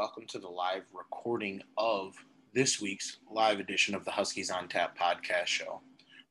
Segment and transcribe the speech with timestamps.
[0.00, 2.14] Welcome to the live recording of
[2.54, 5.82] this week's live edition of the Huskies on Tap podcast show.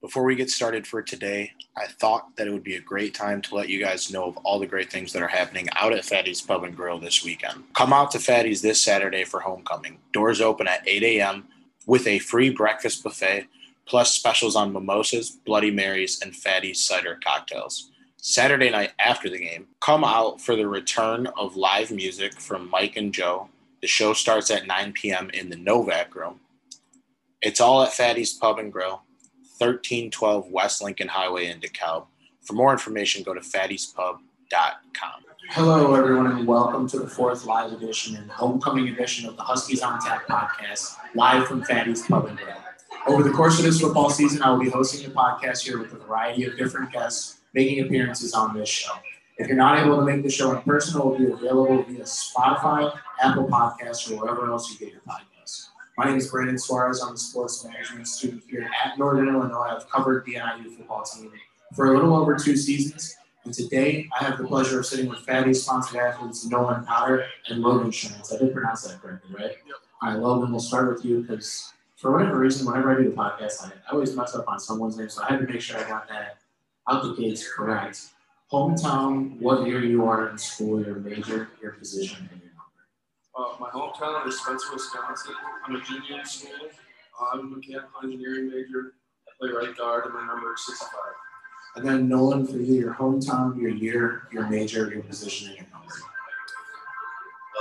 [0.01, 3.43] Before we get started for today, I thought that it would be a great time
[3.43, 6.03] to let you guys know of all the great things that are happening out at
[6.03, 7.63] Fatty's Pub and Grill this weekend.
[7.75, 9.99] Come out to Fatty's this Saturday for homecoming.
[10.13, 11.47] Doors open at 8 a.m.
[11.85, 13.45] with a free breakfast buffet,
[13.85, 17.91] plus specials on mimosas, Bloody Marys, and Fatty's cider cocktails.
[18.17, 22.97] Saturday night after the game, come out for the return of live music from Mike
[22.97, 23.47] and Joe.
[23.81, 25.29] The show starts at 9 p.m.
[25.29, 26.41] in the Novak Room.
[27.41, 29.03] It's all at Fatty's Pub and Grill,
[29.59, 32.07] 1312 West Lincoln Highway in DeKalb.
[32.41, 34.19] For more information, go to fattyspub.com.
[35.51, 39.81] Hello, everyone, and welcome to the fourth live edition and homecoming edition of the Huskies
[39.81, 42.57] on Tap podcast, live from Fatty's Pub and Grill.
[43.07, 45.93] Over the course of this football season, I will be hosting a podcast here with
[45.93, 48.91] a variety of different guests making appearances on this show.
[49.37, 52.03] If you're not able to make the show in person, it will be available via
[52.03, 55.67] Spotify, Apple Podcasts, or wherever else you get your podcasts.
[55.97, 57.01] My name is Brandon Suarez.
[57.01, 59.75] I'm a sports management student here at Northern Illinois.
[59.75, 61.31] I've covered the NIU football team
[61.75, 63.17] for a little over two seasons.
[63.43, 67.61] And today, I have the pleasure of sitting with Fatty sponsored athletes Nolan Potter and
[67.61, 68.33] Logan Schmitz.
[68.33, 69.51] I did pronounce that correctly, right?
[69.65, 69.75] Yep.
[70.01, 73.15] All right, Logan, we'll start with you because for whatever reason, whenever I do the
[73.15, 75.09] podcast, I, I always mess up on someone's name.
[75.09, 76.37] So I had to make sure I got that
[76.89, 78.07] out the gates correct.
[78.51, 82.48] Hometown, what year you are in school, your major, your position, and your.
[83.37, 85.33] Uh, my hometown is Spencer, Wisconsin.
[85.65, 86.51] I'm a junior in school.
[87.19, 88.93] Uh, I'm a mechanical engineering major.
[89.27, 90.99] I play right guard, and my number is 65.
[91.75, 95.67] And then Nolan, for you, your hometown, your year, your major, your position, and your
[95.71, 95.93] number.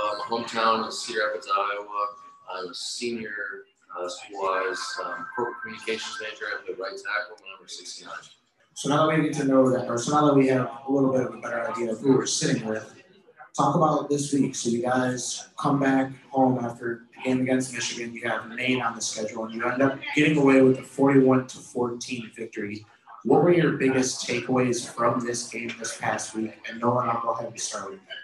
[0.01, 2.07] Uh, my hometown is Cedar Rapids, Iowa.
[2.51, 3.33] I'm a senior
[3.97, 6.45] uh, school-wise um, corporate communications major.
[6.45, 8.11] I play right tackle, my number 69.
[8.73, 10.91] So now that we get to know that, or so now that we have a
[10.91, 12.98] little bit of a better idea of who we're sitting with,
[13.55, 14.55] talk about this week.
[14.55, 18.13] So you guys come back home after the game against Michigan.
[18.13, 21.47] You have Maine on the schedule, and you end up getting away with a 41
[21.47, 22.85] to 14 victory.
[23.23, 26.53] What were your biggest takeaways from this game this past week?
[26.69, 28.15] And Nolan, I'll go ahead and start with that.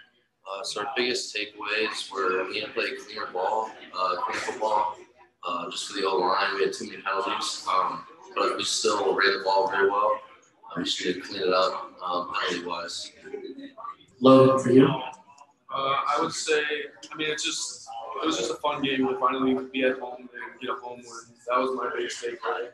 [0.50, 4.96] Uh, so our biggest takeaways were we didn't play cleaner ball, uh, clean football.
[5.46, 8.04] Uh, just for the O line, we had too many penalties, um,
[8.34, 10.20] but we still ran the ball very well.
[10.74, 13.12] I'm just going to clean it up um, penalty wise.
[14.20, 14.88] Logan, for you?
[15.72, 16.62] Uh, I would say,
[17.12, 17.88] I mean, it's just,
[18.22, 20.98] it was just a fun game to finally be at home and get a home
[20.98, 21.36] win.
[21.48, 22.68] That was my biggest takeaway.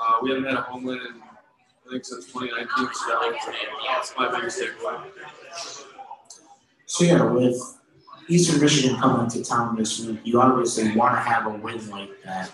[0.00, 3.38] Uh, we haven't had a home win in, I think, since 2019, so that
[3.86, 5.00] that's my biggest takeaway.
[6.86, 7.56] So, yeah, with
[8.28, 12.10] Eastern Michigan coming to town this week, you obviously want to have a win like
[12.24, 12.50] that.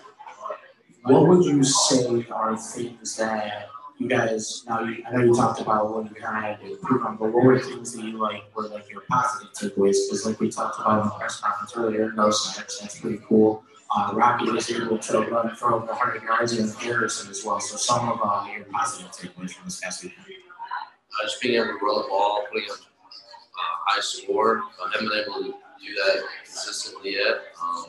[1.03, 3.70] What would you say are things that
[4.01, 6.73] you guys now you, I know you talked about what you kind of had to
[6.73, 9.97] improve on, but what were things that you like were like your positive takeaways?
[10.09, 13.63] Because like we talked about in the press conference earlier, no sacks, that's pretty cool.
[13.95, 17.61] Uh, Rocky was able to run for over 100 yards and Harrison as well.
[17.61, 20.25] So some of uh, your positive takeaways from this past weekend.
[20.27, 24.63] Uh, just being able to roll the ball, putting up uh, high score.
[24.83, 27.37] I haven't been able to do that consistently yet.
[27.63, 27.85] Um,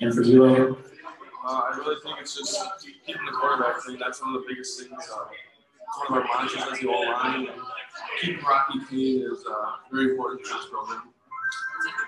[0.00, 0.76] and for you?
[1.44, 2.58] Uh, I really think it's just
[3.06, 3.98] keeping the quarterback clean.
[3.98, 4.92] That's one of the biggest things.
[4.92, 5.24] Uh,
[6.06, 7.48] one of our mantras as the O line.
[8.20, 11.02] Keeping Rocky clean is uh, very important for this program.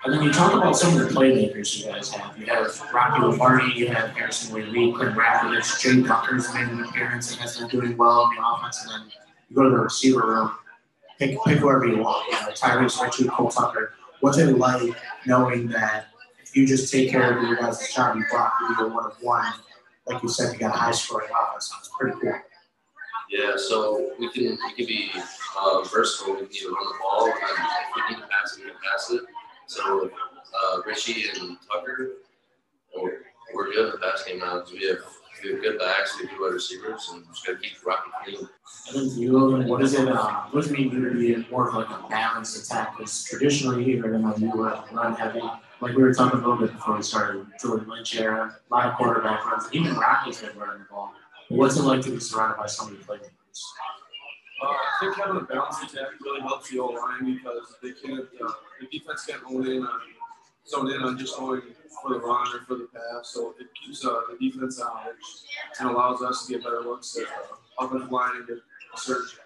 [0.04, 2.36] And then you talk about some of the playmakers you guys have.
[2.38, 7.30] You have Rocky Lombardi, you have Harrison Waylee, Clint Ratkovich, Jay Ducker's made an appearance
[7.32, 8.84] and has been doing well in the offense.
[8.84, 9.12] And then
[9.48, 10.52] you go to the receiver room,
[11.18, 12.26] pick, pick whoever you want.
[12.26, 13.94] You know, Tyrice Richie, Cole Tucker.
[14.20, 14.94] What's it like
[15.26, 16.06] knowing that
[16.54, 18.16] you just take care of your guys' job.
[18.16, 19.52] You block either one of one.
[20.06, 21.68] Like you said, you got a high scoring offense.
[21.68, 22.34] So it's pretty cool.
[23.30, 25.10] Yeah, so we can we can be
[25.60, 26.34] uh, versatile.
[26.34, 28.80] We can either run the ball, and if we need to pass it, we can
[28.82, 29.22] pass it.
[29.66, 32.12] So uh, Richie and Tucker,
[33.54, 34.64] we're good in the pass game now.
[34.72, 34.98] We have
[35.44, 38.12] we have good backs, we have good wide receivers, and just got to keep rocking
[38.24, 38.48] clean.
[38.88, 40.08] And then for you, Logan, what is it?
[40.08, 42.96] Uh, what does it mean to be more of like a balanced attack?
[42.96, 45.42] Because traditionally, here, you know, you were run heavy
[45.80, 48.86] like we were talking a little bit before we started, Jordan Lynch era, a lot
[48.86, 49.68] of quarterback runs.
[49.72, 51.14] Even Rocky's been running the ball.
[51.48, 53.30] What's it like to be surrounded by so many playmakers?
[54.62, 58.28] Uh, I think having a balanced attack really helps the O line because they can't,
[58.44, 60.00] uh, the defense can't hold in on,
[60.68, 61.62] zone in on just going
[62.02, 63.30] for the run or for the pass.
[63.30, 65.00] So it keeps uh, the defense out
[65.80, 68.58] and allows us to get better looks at the offensive line and get
[68.94, 69.38] a surge.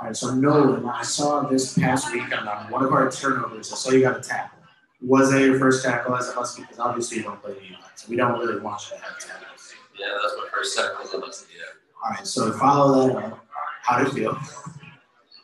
[0.00, 3.70] All right, so Nolan, I saw this past weekend on one of our turnovers.
[3.70, 4.59] I saw you got a tackle
[5.02, 6.62] was that your first tackle as a Husky?
[6.62, 9.18] Because obviously you don't play the line, so we don't really want you to have
[9.18, 9.72] tackles.
[9.98, 11.54] Yeah, that's my first tackle as a Husky.
[11.58, 12.04] Yeah.
[12.04, 13.46] All right, so follow that up,
[13.82, 14.38] how did it feel?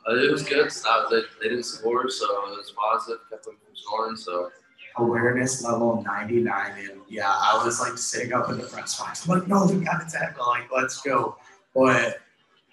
[0.09, 0.71] Uh, it was good.
[0.89, 3.21] Uh, they, they didn't score, so it was positive.
[3.31, 4.51] Kept them from scoring, so
[4.99, 9.39] awareness level 99 and yeah i was like sitting up in the press box I'm
[9.39, 11.37] like no they got to tackle like let's go
[11.75, 12.19] but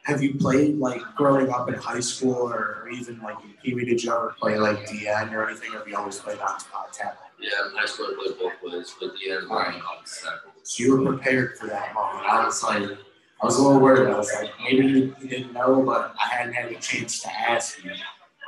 [0.04, 4.04] have you played like growing up in high school or even like in Pee did
[4.04, 7.20] you ever play like DN or anything or have you always played on uh, tackle?
[7.40, 9.76] Yeah, in high school I played both ways, but DN right.
[9.76, 10.52] on tackle.
[10.64, 12.26] So you were prepared for that moment.
[12.26, 12.98] I was like
[13.42, 14.10] I was a little worried.
[14.10, 17.84] I was like, maybe you didn't know, but I hadn't had a chance to ask
[17.84, 17.92] you.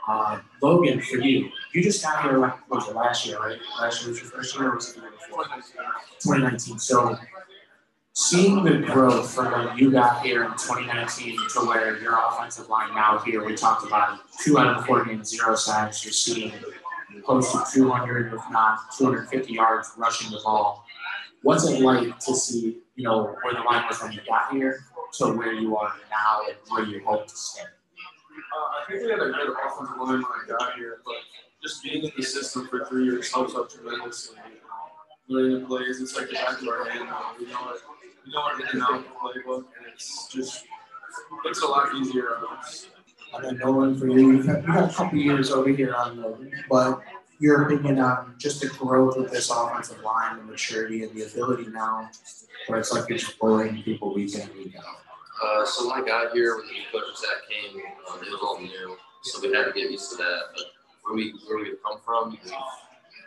[0.08, 3.58] Uh, Logan, for you, you just got here like was it last year, right?
[3.80, 5.46] Last year was your first year, or was it the year before?
[6.22, 6.80] 2019?
[6.80, 7.18] So
[8.16, 12.96] seeing the growth from when you got here in 2019 to where your offensive line
[12.96, 16.04] now here, we talked about two out of four games, zero sacks.
[16.04, 16.54] You're seeing
[17.26, 20.86] close to 200, if not 250 yards rushing the ball.
[21.42, 24.80] What's it like to see, you know, where the line was when you got here
[25.18, 27.64] to where you are now and where you hope to stay?
[27.64, 31.16] Uh, I think we had a good offensive line when I got here, but
[31.62, 34.38] just being in the system for three years helps out tremendously.
[35.28, 37.10] Learning the plays, it's like the back of our hand.
[37.40, 37.82] We know it,
[38.26, 40.66] we know it in and out the playbook, and it's just
[41.44, 42.88] makes it a lot easier on us.
[43.34, 46.18] And then Nolan, for you, you've got, you've got a couple years over here on
[46.18, 47.02] the, but
[47.40, 51.68] your opinion on just the growth of this offensive line, the maturity, and the ability
[51.68, 52.10] now,
[52.68, 54.86] where it's like you're just bullying people week in week out.
[55.44, 58.40] Uh, so when I got here, when the new coaching staff came, um, it was
[58.42, 60.42] all new, so we had to get used to that.
[60.56, 60.64] But
[61.04, 62.40] where we where we come from, we've,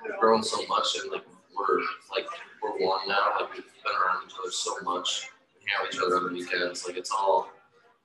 [0.04, 1.24] we've grown so much, and like
[1.54, 1.80] we're
[2.16, 2.26] like
[2.62, 3.34] we're one now.
[3.38, 5.29] Like we've been around each other so much,
[5.61, 6.87] hang out with each other on the weekends.
[6.87, 7.50] Like it's all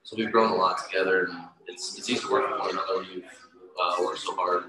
[0.04, 2.98] so we've grown a lot together, and it's it's easy to work with one another
[2.98, 3.24] when you've
[3.82, 4.66] uh, worked so hard.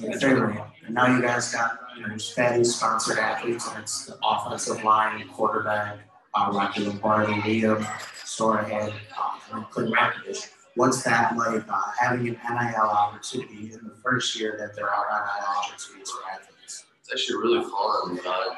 [0.00, 5.28] And now you guys got you know Fatty sponsored athletes, and it's the offensive line,
[5.28, 5.98] quarterback,
[6.34, 7.84] uh, Rocky Lombardi, Liam,
[8.24, 10.48] Storehead, uh, and Clint Ratkovich.
[10.76, 15.04] What's that like uh, having an NIL opportunity in the first year that there are
[15.06, 16.86] NIL opportunities for athletes?
[17.00, 18.18] It's actually really fun.
[18.26, 18.54] Uh,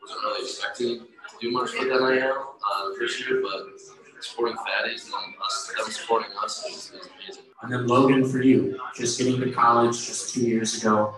[0.00, 1.06] wasn't really expecting
[1.40, 3.80] do much with NIL uh, first year, but
[4.20, 7.44] supporting Fatties and us, them supporting us is, is amazing.
[7.62, 11.14] And then Logan, for you, just getting to college just two years ago,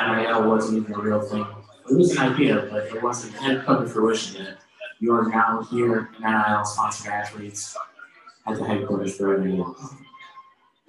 [0.00, 1.46] NIL wasn't even a real thing.
[1.90, 3.34] It was an idea, but it wasn't.
[3.34, 4.58] It hadn't come to fruition yet
[5.00, 7.76] you are now here in NIL sponsored athletes
[8.46, 9.64] at the headquarters for every year.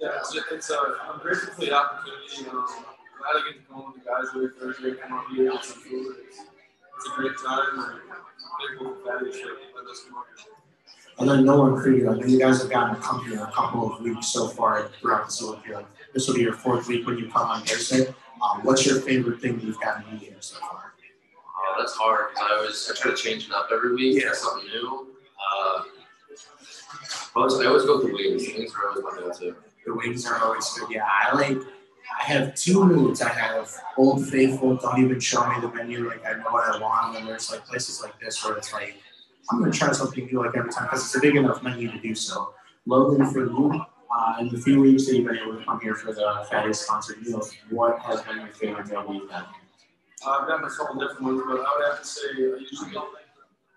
[0.00, 2.48] Yeah, it's, it's a, I'm grateful for the opportunity.
[2.50, 5.50] Um, I'm glad I get to come with the guys every Thursday, come out here,
[5.50, 6.16] get some food.
[6.98, 7.78] It's, a great time.
[7.78, 8.00] And
[8.58, 10.54] grateful for that for us come out here.
[11.20, 13.52] And then Nolan for you, I know you guys have gotten to come here a
[13.52, 15.84] couple of weeks so far throughout the school year.
[16.12, 18.12] This will be your fourth week when you come on Thursday.
[18.42, 20.92] Um, what's your favorite thing you've gotten to here so far?
[21.00, 24.32] Yeah, that's hard because I always I try to change it up every week, yeah.
[24.32, 25.08] something new.
[25.38, 25.82] Uh,
[27.36, 28.46] I always, I always go with the wings.
[28.46, 29.56] The wings are always my go-to.
[29.86, 30.90] The wings are always good.
[30.90, 31.58] Yeah, I like.
[32.20, 33.20] I have two moods.
[33.22, 34.76] I have Old Faithful.
[34.76, 36.08] Don't even show me the menu.
[36.08, 37.08] Like I know what I want.
[37.08, 38.96] And then there's like places like this where it's like
[39.50, 41.98] I'm gonna try something new like every time because it's a big enough menu to
[41.98, 42.54] do so.
[42.86, 43.84] Logan, for you,
[44.14, 46.72] uh, in the few weeks that you've been able to come here for the Fatty
[46.72, 49.44] sponsored meals, what has been your favorite meal you've had?
[50.26, 52.92] Uh, I've gotten a couple different ones, but I would have to say I usually
[52.92, 53.10] don't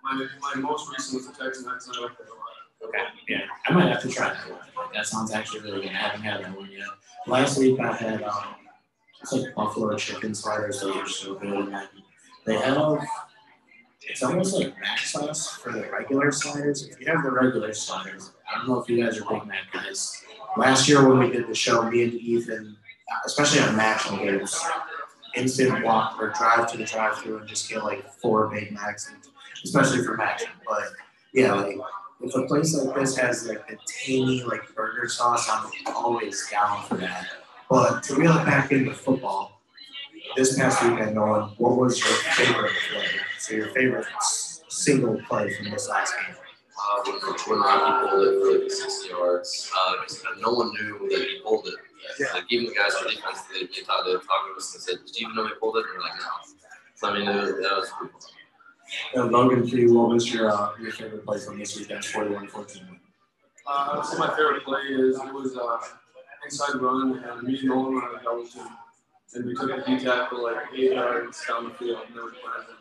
[0.03, 2.27] my my most recent was the Texan I like that.
[2.83, 2.97] Okay,
[3.27, 4.87] yeah, I might have to try that one.
[4.93, 5.91] That sounds actually really good.
[5.91, 6.87] I haven't had that one yet.
[7.27, 8.55] Last week I had um,
[9.21, 10.81] it's like buffalo chicken sliders.
[10.81, 11.73] Those are so good.
[12.45, 12.99] They have
[14.01, 16.87] it's almost like mac sauce for the regular sliders.
[16.87, 19.71] If you have the regular sliders, I don't know if you guys are big Mac
[19.71, 20.23] guys.
[20.57, 22.75] Last year when we did the show, me and Ethan,
[23.25, 24.59] especially on national games,
[25.35, 29.13] instant walk or drive to the drive through and just get like four Big Macs,
[29.63, 30.41] especially for Mac.
[30.67, 30.89] But
[31.33, 31.77] yeah, like
[32.23, 36.83] if a place like this has like a tangy like burger sauce, I'm always down
[36.83, 37.27] for that.
[37.69, 39.61] But to reel it back into football,
[40.35, 43.05] this past weekend, Nolan, what was your favorite play?
[43.39, 44.05] So your favorite
[44.69, 46.35] single play from this last game?
[46.35, 49.93] Uh, when, when Rocky pulled it for like 60 yards, uh,
[50.39, 51.75] no one knew that he pulled it.
[52.19, 52.27] Yeah.
[52.33, 54.95] Like even the guys on defense, they, they talked, they talked to us and said,
[55.05, 56.27] "Did you even know he pulled it?" And we're like, "No."
[56.95, 58.40] So I mean, it was, that was pretty cool.
[59.13, 62.99] And Logan, for you, what was your uh, your favorite play from this weekend, 41-14?
[63.67, 65.77] Uh, so my favorite play is it was uh,
[66.43, 68.67] inside run and me and Nolan were on a double team,
[69.33, 72.31] and we took a D tackle like eight yards down the field, and they were
[72.31, 72.77] playing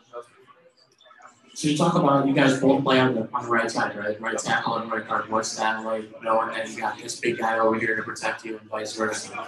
[1.53, 4.19] so you talk about you guys both play on the on the right side, right?
[4.21, 5.29] Right tackle and right guard.
[5.29, 8.57] What's that like knowing that you got this big guy over here to protect you
[8.57, 9.47] and vice versa?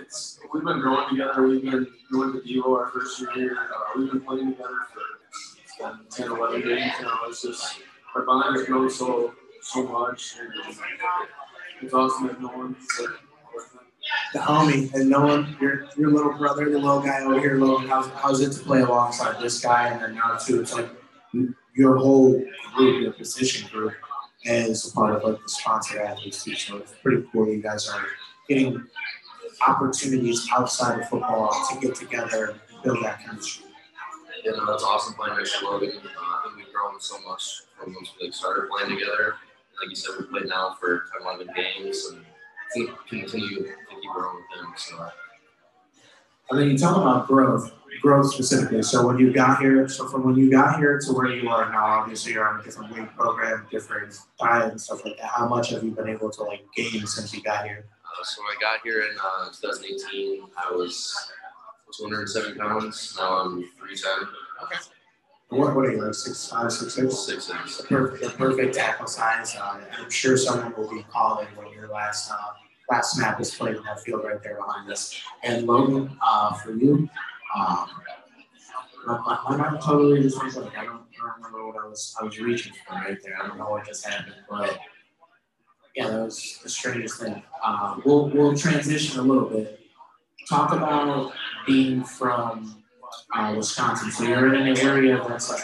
[0.00, 1.46] It's we've been growing together.
[1.46, 3.58] We've been going to Devo our first year here.
[3.60, 7.20] Uh, we've been playing together for 10, 11 games now.
[7.26, 7.80] It's just
[8.14, 10.36] our bond has grown so so much.
[10.40, 10.76] And
[11.82, 12.76] it's awesome that no one.
[14.32, 18.08] The homie and Nolan, your your little brother, the little guy over here, little How's
[18.08, 19.88] how's it to play alongside this guy?
[19.88, 20.88] And then now too, it's like
[21.74, 22.44] your whole
[22.76, 23.94] group, your position group,
[24.46, 26.54] as a part of like the sponsor athletes too.
[26.54, 27.48] So it's pretty cool.
[27.48, 28.06] You guys are
[28.48, 28.86] getting
[29.66, 33.66] opportunities outside of football to get together, and build that chemistry.
[34.44, 35.90] Yeah, no, that's awesome playing next to Logan.
[35.90, 39.34] I think we've grown so much from once we like, started playing together.
[39.80, 44.60] Like you said, we played now for 11 games and continue to keep growing with
[44.60, 44.72] him.
[44.76, 45.08] So.
[46.50, 48.82] And then you talk about growth, growth specifically.
[48.82, 51.70] So when you got here, so from when you got here to where you are
[51.72, 55.26] now, obviously you're on a different weight program, different diet and stuff like that.
[55.26, 57.86] How much have you been able to like gain since you got here?
[58.18, 61.32] Uh, so when I got here in uh, 2018, I was
[61.98, 63.16] 207 pounds.
[63.18, 64.28] Now I'm 310.
[64.62, 64.76] Okay.
[65.48, 67.18] What, what are you, like six five, six six?
[67.18, 67.76] Six six.
[67.76, 69.54] The perfect, the perfect tackle size.
[69.54, 72.36] Uh, I'm sure someone will be calling when your last uh,
[72.90, 75.20] last snap is played in that field right there behind us.
[75.44, 77.08] And Logan, uh, for you,
[77.56, 77.88] um,
[79.06, 82.16] my, my mind totally just went like I don't, I don't remember what I was
[82.20, 83.40] I was reaching for right there.
[83.40, 84.80] I don't know what just happened, but
[85.96, 87.42] yeah, that was the strangest thing.
[87.64, 89.80] Uh, we'll we'll transition a little bit.
[90.48, 91.32] Talk about
[91.66, 92.84] being from
[93.34, 94.10] uh, Wisconsin.
[94.12, 95.62] So you're in an area that's like,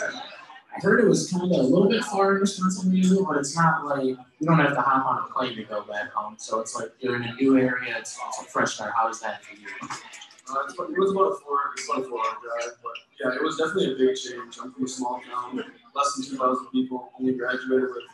[0.75, 3.55] I heard it was kind of a little bit far in Wisconsin live, but it's
[3.55, 6.37] not like you don't have to hop on a plane to go back home.
[6.39, 7.95] So it's like you're in a new area.
[7.99, 8.93] It's, it's a fresh start.
[8.97, 9.69] How is that for you?
[9.83, 13.43] Uh, it was about a four, it's about a four hour drive, but yeah, it
[13.43, 14.59] was definitely a big change.
[14.61, 15.63] I'm from a small town,
[15.95, 17.13] less than 2,000 people.
[17.19, 18.05] Only graduated with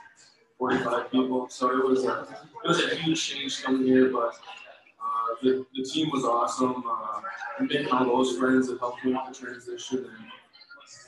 [0.59, 2.27] 45 people, so it was a
[2.65, 4.11] it was a huge change coming here.
[4.11, 4.35] But
[5.01, 6.83] uh, the, the team was awesome.
[6.87, 7.21] Uh,
[7.61, 10.27] making all those friends that helped me with the transition, and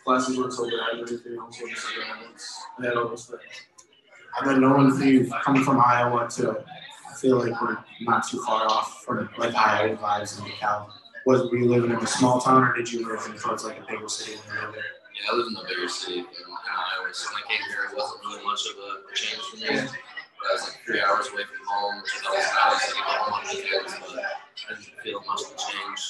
[0.05, 1.89] classes weren't so bad, and everything else wasn't so
[2.79, 3.43] I had all those friends.
[4.39, 6.57] And then knowing for you coming from Iowa too,
[7.11, 10.91] I feel like we're not too far off from like Iowa vibes in DeKalb.
[11.27, 13.79] Was were you living in a small town or did you live in towards like
[13.79, 14.39] a bigger city?
[14.47, 16.25] Yeah, I live in a bigger city
[16.71, 19.57] in Iowa, so when I came here, it wasn't really much of a, change for
[19.59, 19.69] me.
[19.71, 22.81] I was like three hours away from home, which is always nice.
[22.81, 26.03] I could go home on weekends, but I didn't feel much of a change.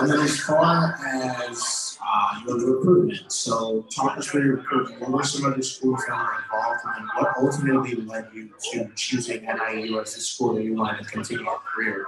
[0.00, 5.00] And then as far as uh, your recruitment, so talk us through your recruitment.
[5.00, 8.90] What were some of the schools that were involved and what ultimately led you to
[8.96, 12.06] choosing NIU as the school that you wanted to continue your career?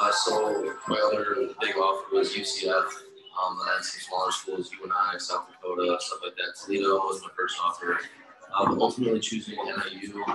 [0.00, 2.84] Uh, so my other big offer was UCF.
[3.40, 6.56] Um, then I had some smaller schools, UNI, South Dakota, stuff like that.
[6.60, 7.98] Toledo was my first offer.
[8.58, 10.24] Um, ultimately choosing NIU.
[10.26, 10.34] Uh,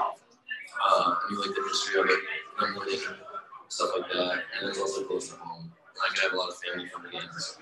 [0.87, 2.19] I knew like the history of it,
[2.59, 2.99] them winning,
[3.67, 5.71] stuff like that, and it's also close to home.
[6.01, 7.57] I have a lot of family the games.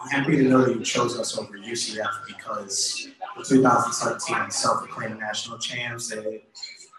[0.00, 5.58] I'm happy to know that you chose us over UCF because the 2017 self-proclaimed national
[5.58, 6.08] champs.
[6.08, 6.44] They,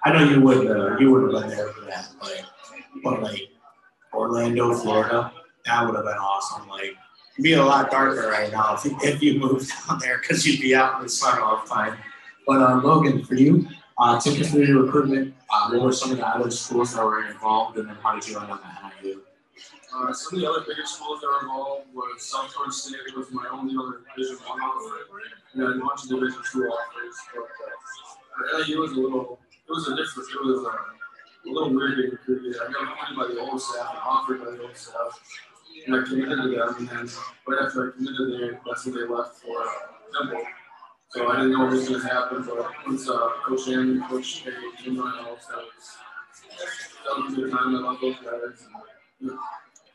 [0.03, 2.43] I know you would uh, you would have been there for that, but
[3.03, 3.49] but like
[4.13, 5.31] Orlando, Florida,
[5.65, 6.67] that would have been awesome.
[6.67, 6.95] Like
[7.41, 10.61] be a lot darker right now if you, if you moved down there because you'd
[10.61, 11.97] be out in the sun all the time.
[12.45, 13.67] But uh, Logan, for you,
[13.99, 15.35] uh, your recruitment.
[15.51, 18.27] Uh, what were some of the other schools that were involved, and then how did
[18.27, 19.21] you end up at NIU?
[19.93, 22.95] Uh, some of the other bigger schools that were involved was South Florida State.
[23.17, 25.03] Was my only other Division One offer.
[25.53, 29.39] And I a of Division Two offers, but uh, NIU was a little.
[29.51, 30.29] It was a different.
[30.29, 32.55] It was uh, a little weird getting recruited.
[32.55, 35.19] I got appointed by the old staff offered by the old staff,
[35.85, 36.75] and I committed to them.
[36.77, 37.09] And then
[37.47, 40.43] right after I committed there, that's when they left for uh, Temple.
[41.09, 44.43] So I didn't know what was going to happen, but once uh, Coach Andy, Coach
[44.43, 44.51] Hay,
[44.83, 45.97] Jim Reynolds, that was
[47.05, 47.75] that was a good time.
[47.75, 48.67] I love those guys.
[49.21, 49.37] And, yeah.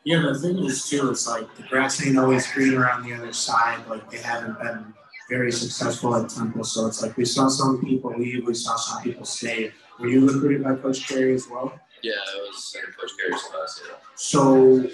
[0.05, 3.33] Yeah, the thing is too, it's like the grass ain't always green around the other
[3.33, 3.87] side.
[3.89, 4.93] Like they haven't been
[5.31, 9.03] very successful at Temple, so it's like we saw some people leave, we saw some
[9.03, 9.73] people stay.
[9.99, 11.79] Were you recruited by Coach Carey as well?
[12.03, 13.81] Yeah, it was in Coach Carey's class.
[13.89, 13.97] Yeah.
[14.15, 14.91] So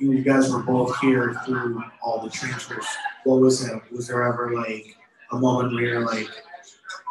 [0.00, 2.86] you guys were both here through all the transfers.
[3.24, 3.82] What was it?
[3.90, 4.96] Was there ever like
[5.32, 6.28] a moment where you're like,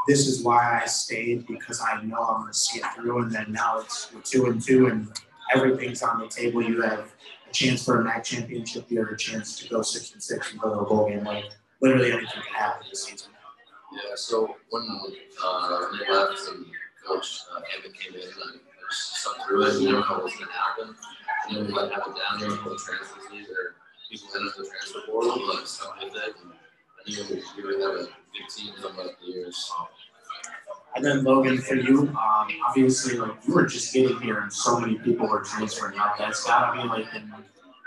[0.07, 3.31] this is why I stayed because I know I'm going to see it through, and
[3.31, 5.07] then now it's two and two, and
[5.53, 6.61] everything's on the table.
[6.61, 7.13] You have
[7.49, 8.85] a chance for a MAC championship.
[8.89, 11.25] You have a chance to go six and six and go to a bowl game.
[11.25, 11.45] Like
[11.81, 13.31] literally anything can happen this season.
[13.93, 14.87] Yeah, so when
[15.43, 16.65] uh, they left and
[17.05, 17.61] Coach uh,
[17.93, 18.57] came in, I
[18.89, 19.81] just stuck through it.
[19.81, 20.95] You never know what's going to happen.
[21.45, 23.75] And then we let it happen down there for the transfer league or
[24.09, 26.35] people enter the transfer portal, but stuck with it.
[26.41, 29.57] And I knew we would have a good team coming up the years.
[29.57, 29.87] So.
[30.95, 34.79] And then Logan, for you, um, obviously, like you were just getting here, and so
[34.79, 36.17] many people were transferring out.
[36.17, 37.33] That's gotta be like an,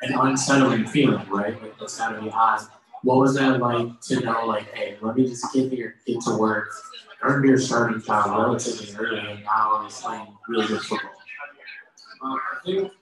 [0.03, 1.61] an unsettling feeling, right?
[1.61, 2.61] Like that's gotta be odd.
[3.03, 6.37] What was that like to know, like, hey, let me just get here, get to
[6.37, 6.69] work,
[7.23, 11.11] earned your starting job relatively early and now is playing really good football?
[12.23, 12.93] Uh, I think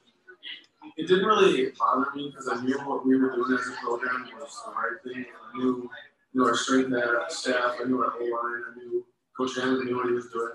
[0.99, 4.29] it didn't really bother me because I knew what we were doing as a program
[4.39, 5.25] was the right thing.
[5.25, 5.89] I knew,
[6.33, 6.93] you know, our strength
[7.29, 10.55] staff, I knew our whole line, I knew Coach Hammock knew what he was doing.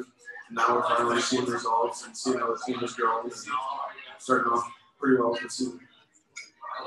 [0.50, 3.34] And now we're finally seeing results and seeing how the team is growing and
[4.20, 4.70] starting off
[5.00, 5.80] pretty well for season.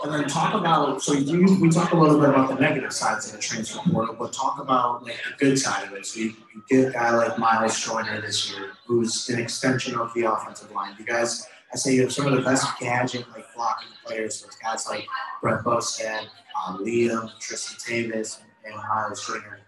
[0.05, 3.27] And then talk about so you we talk a little bit about the negative sides
[3.27, 6.05] of the transfer portal, but talk about like the good side of it.
[6.05, 10.13] So you, you get a guy like Miles Joyner this year, who's an extension of
[10.13, 10.95] the offensive line.
[10.99, 14.61] You guys, I say you have some of the best gadget like blocking players with
[14.63, 15.07] guys like
[15.43, 16.27] Brett Bostad,
[16.59, 19.61] uh, Liam, Tristan Tavis, and, and Miles Joyner.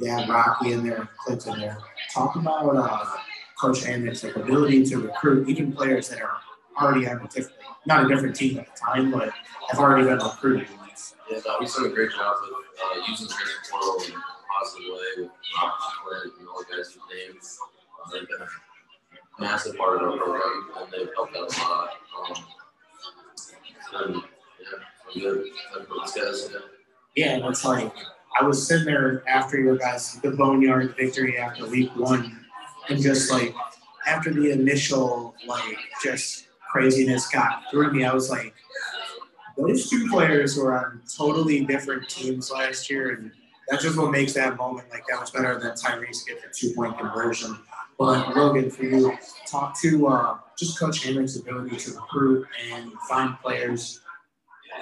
[0.00, 1.78] Yeah, Rocky in there, Clinton there.
[2.14, 3.04] Talk about uh,
[3.60, 6.38] Coach Hammock's like ability to recruit even players that are
[6.80, 9.30] already on a different, not a different team at the time, but
[9.68, 10.68] have already been recruited.
[11.30, 13.34] Yeah, no, he's done a great job of uh, using the
[13.70, 14.22] portal in a
[14.58, 15.30] positive way with
[15.62, 15.72] Rob
[16.04, 17.38] Clint and all the guys you named.
[17.38, 18.46] Uh, they've been
[19.38, 21.90] massive part of our program and they've helped out a lot.
[22.18, 22.44] Um,
[23.94, 24.78] and, yeah,
[25.14, 25.50] I'm good.
[25.74, 26.50] I'm good guys.
[26.52, 26.58] Yeah.
[27.14, 27.92] Yeah, it's like
[28.40, 32.46] I was sitting there after your guys the Boneyard victory after week one,
[32.88, 33.54] and just like
[34.06, 38.54] after the initial like just craziness got through me, I was like,
[39.58, 43.30] those two players were on totally different teams last year, and
[43.68, 46.72] that's just what makes that moment like that much better than Tyrice get the two
[46.74, 47.58] point conversion.
[48.02, 53.38] But Logan, for you, talk to uh, just Coach Hammock's ability to recruit and find
[53.38, 54.00] players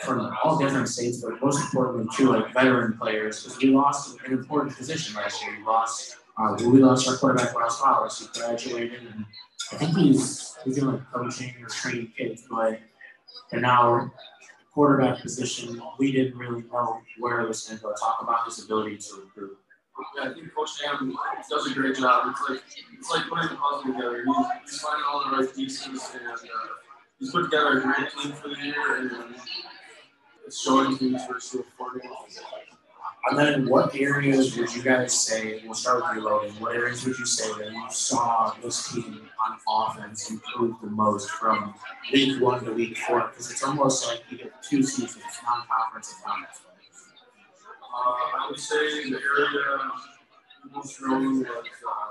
[0.02, 4.32] from all different states, but most importantly, too, like veteran players, because we lost an
[4.32, 5.54] important position last year.
[5.58, 9.26] We lost, uh, we lost our quarterback Ross Wallace, who graduated, and
[9.72, 12.80] I think he's he's doing like coaching or training kids, but
[13.52, 14.10] and now
[14.72, 17.92] quarterback position, we didn't really know where it was going to go.
[18.00, 19.58] Talk about his ability to recruit.
[20.16, 21.16] Yeah, I think Coach Ham
[21.48, 22.30] does a great job.
[22.30, 22.62] It's like
[22.98, 24.24] it's like putting the puzzle together.
[24.24, 26.36] He's, he's finding all the right pieces, and uh,
[27.18, 29.34] he's put together a great team for the year, and
[30.46, 32.40] it's showing these first four games.
[33.26, 37.18] And then what areas would you guys say, we'll start with Logan, what areas would
[37.18, 41.74] you say that you saw this team on offense improve the most from
[42.12, 43.28] week one to week four?
[43.28, 46.60] Because it's almost like you get two seasons, non-conference and conference.
[47.92, 49.90] Uh, I would say in the area
[50.72, 52.10] most growing was uh,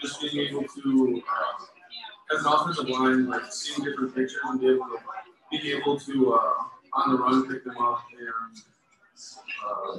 [0.00, 4.68] just being able to, uh, as an offensive line, like seeing different pictures and be
[4.68, 4.98] able to,
[5.50, 6.52] be able to uh,
[6.94, 8.62] on the run pick them up and
[9.66, 9.98] uh,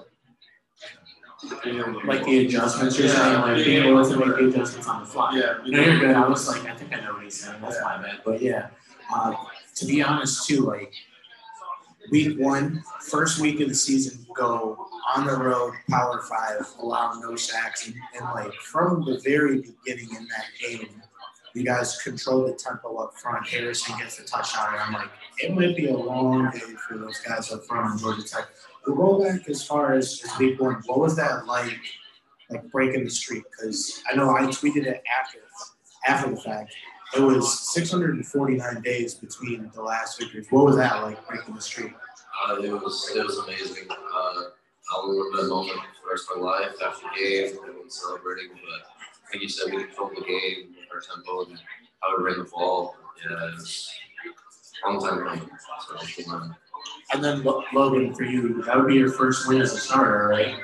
[2.06, 5.32] like the adjustments you're saying, like being able to make the adjustments on the fly.
[5.36, 6.16] Yeah, no, you're good.
[6.16, 7.62] I was like, I think I know what he's saying.
[7.62, 8.22] That's my bad.
[8.26, 8.70] But yeah,
[9.14, 9.36] uh,
[9.76, 10.94] to be honest too, like
[12.12, 17.36] week one, first week of the season, go on the road, power five, allow no
[17.36, 21.02] sacks, and, and like from the very beginning in that game,
[21.54, 23.48] you guys control the tempo up front.
[23.48, 27.20] Harrison gets the touchdown, and I'm like, it might be a long day for those
[27.20, 28.48] guys up front on Georgia Tech.
[28.84, 30.82] Go back as far as, as week one.
[30.86, 31.80] What was that like,
[32.50, 33.44] like breaking the streak?
[33.50, 35.40] Because I know I tweeted it after
[36.08, 36.74] after the fact.
[37.16, 40.48] It was 649 days between the last victories.
[40.50, 41.94] What was that like breaking the streak?
[42.48, 43.88] Uh, it was it was amazing.
[43.90, 44.42] Uh,
[44.92, 48.50] I'll remember that moment for the rest of my life after the game, everyone celebrating.
[48.54, 51.60] But I like you said, we controlled the game our tempo and
[52.02, 52.96] how we ran the ball.
[53.30, 53.92] Yeah, it was
[54.84, 55.50] a long time coming.
[56.18, 56.52] So,
[57.14, 60.56] and then Logan, for you, that would be your first win as a starter, right?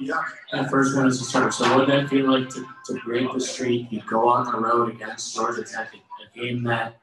[0.00, 0.22] Yeah.
[0.52, 1.50] And first one is a starter.
[1.50, 3.90] So what did that feel like to, to break the streak?
[3.90, 7.00] You go on the road against Georgia Tech, a game that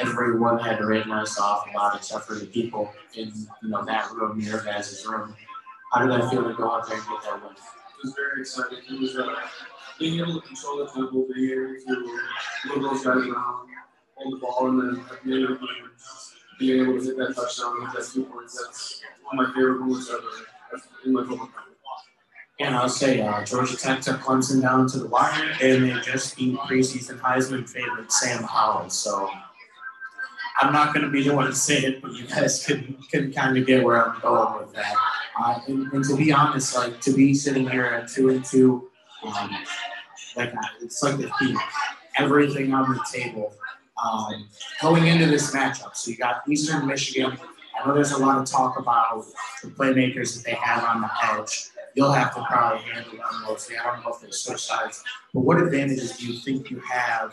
[0.00, 3.32] everyone had written us off about, except for the people in
[3.62, 5.36] you know that room, near guys' room.
[5.92, 7.52] How did that feel to go out there and get that win?
[7.52, 8.78] It was very exciting.
[8.90, 9.34] It was uh,
[9.98, 12.20] being able to control the tempo, being able to
[12.66, 13.68] move those guys around,
[14.16, 15.58] hold the ball, and then at of the game,
[16.58, 18.60] being able to hit that touchdown hit that two points.
[18.60, 20.46] That's one of my favorite moments ever
[22.58, 26.36] And I'll say uh, Georgia Tech took Clemson down to the wire, and they just
[26.36, 28.88] beat preseason Heisman favorite Sam Howell.
[28.88, 29.30] So
[30.60, 33.32] I'm not going to be the one to say it, but you guys can can
[33.32, 34.94] kind of get where I'm going with that.
[35.38, 38.88] Uh, and, and, to be honest, like to be sitting here at two and two,
[39.22, 39.50] um,
[40.34, 41.58] like it's like the team,
[42.16, 43.52] everything on the table
[44.02, 44.48] um,
[44.80, 45.94] going into this matchup.
[45.94, 47.38] So you got Eastern Michigan.
[47.86, 49.26] Know there's a lot of talk about
[49.62, 51.68] the playmakers that they have on the edge.
[51.94, 53.76] You'll have to probably handle them mostly.
[53.76, 57.32] I don't know if they switch sides, but what advantages do you think you have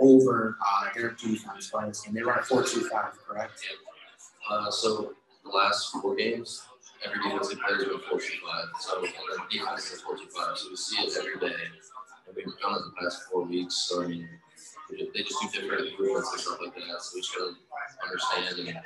[0.00, 2.14] over uh, their defense playing this game?
[2.14, 2.90] They run a 4-2-5,
[3.26, 3.64] correct?
[4.50, 6.62] Uh, so the last four games,
[7.04, 8.20] every defensive player is going 4 5.
[8.80, 10.58] So the defense is 4 5.
[10.58, 11.54] So we see it every day.
[12.26, 13.86] And we've done it the past four weeks.
[13.88, 14.28] So I mean,
[14.90, 17.02] they just do different movements and stuff like that.
[17.02, 17.54] So we just gotta
[18.04, 18.78] understand and, and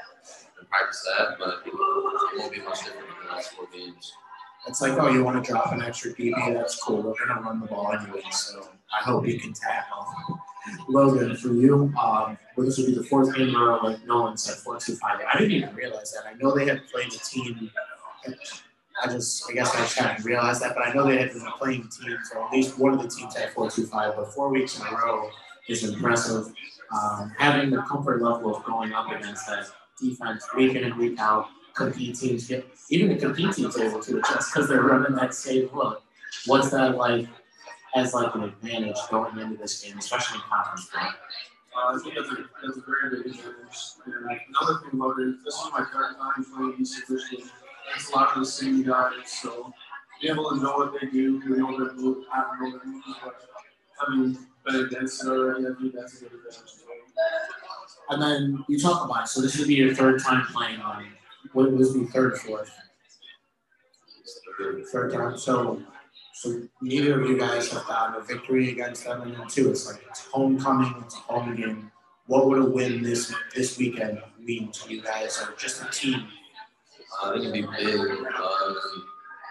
[0.71, 1.37] practice that.
[1.39, 1.73] But it
[2.39, 4.13] won't be much different in the last four games.
[4.67, 6.55] It's like, oh, you want to drop an extra DB?
[6.55, 7.03] That's cool.
[7.03, 10.07] We're gonna run the ball anyway, so I hope you can tackle.
[10.89, 14.05] Logan, for you, um, well, this would be the fourth game in a row, like
[14.07, 15.19] no one said four two five.
[15.33, 16.27] I didn't even realize that.
[16.27, 17.71] I know they had played a team.
[19.03, 21.47] I just, I guess I just hadn't realized that, but I know they had been
[21.59, 24.15] playing teams, or at least one of the teams had four two five.
[24.15, 25.31] But four weeks in a row
[25.69, 26.53] is impressive.
[26.93, 29.67] Um, having the comfort level of going up against that
[30.01, 34.19] defense week in and week out, compete teams get even the compete teams able to
[34.19, 36.03] adjust because they're running that same look.
[36.47, 37.27] What's that like
[37.95, 41.03] as like an advantage going into this game, especially in conference play?
[41.03, 43.79] Uh, I think that's a, that's a very big advantage.
[44.07, 47.51] And another thing about it, this is my third time playing Eastern Michigan.
[47.95, 49.73] It's a lot of the same guys, so
[50.21, 52.81] be able to know what they do, we know their move, have know their
[53.23, 53.41] but
[53.99, 56.75] having been against it already, I think that's a good advantage.
[58.11, 59.29] And then you talk about it.
[59.29, 61.09] so this would be your third time playing on it.
[61.53, 62.71] what was the third fourth?
[64.93, 65.39] Third time.
[65.39, 65.83] So
[66.35, 69.71] so neither of you guys have gotten a victory against them and then two.
[69.71, 71.93] It's like it's homecoming, it's a home game.
[72.27, 76.27] What would a win this this weekend mean to you guys or just a team?
[77.23, 78.01] Uh, I think it'd be big.
[78.01, 78.77] Um,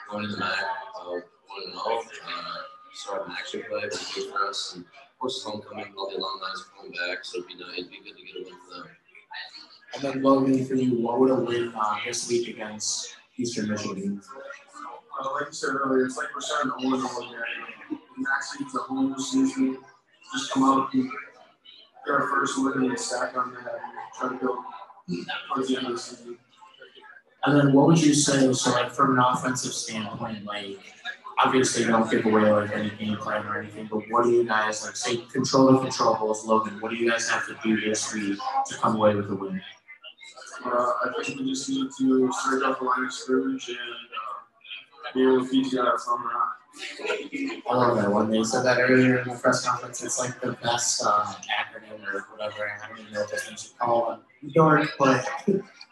[0.09, 2.01] going in the MAC, uh, one and zero.
[2.27, 2.57] Uh,
[2.93, 4.73] start an action play would be good for us.
[4.75, 5.93] And of course, it's homecoming.
[5.97, 7.79] All the alumni are coming back, so it'd be nice.
[7.79, 8.87] It'd be good to get a win for them.
[9.93, 14.21] And then Logan, for you, what would a win uh, this week against Eastern Michigan?
[15.19, 17.99] Uh, like you said earlier, it's like we're starting to win all again.
[18.17, 19.77] And actually, it's a home season.
[20.33, 23.71] Just come out and get our first win and stack on that and
[24.17, 24.63] try to go
[25.53, 26.37] towards the end of the season.
[27.45, 30.77] And then what would you say, so like from an offensive standpoint, like
[31.43, 34.85] obviously don't give away like any game plan or anything, but what do you guys
[34.85, 38.37] like say control the controllables, Logan, what do you guys have to do this week
[38.67, 39.61] to come away with a win?
[40.65, 45.13] Uh, I think we just need to start off the line of scrimmage and uh,
[45.13, 47.61] be able to PTI from around.
[47.69, 48.29] I love that one.
[48.29, 50.03] They said that earlier in the press conference.
[50.03, 51.25] It's like the best uh,
[51.59, 52.71] acronym or whatever.
[52.83, 54.19] I don't even know what things are called.
[54.53, 55.25] Dork, but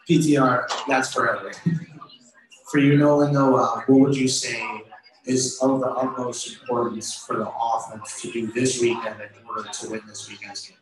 [0.08, 1.52] PTR, that's forever.
[2.70, 4.62] For you, Nolan, though, uh, what would you say
[5.28, 9.90] is of the utmost importance for the offense to do this weekend in order to
[9.90, 10.78] win this weekend's game?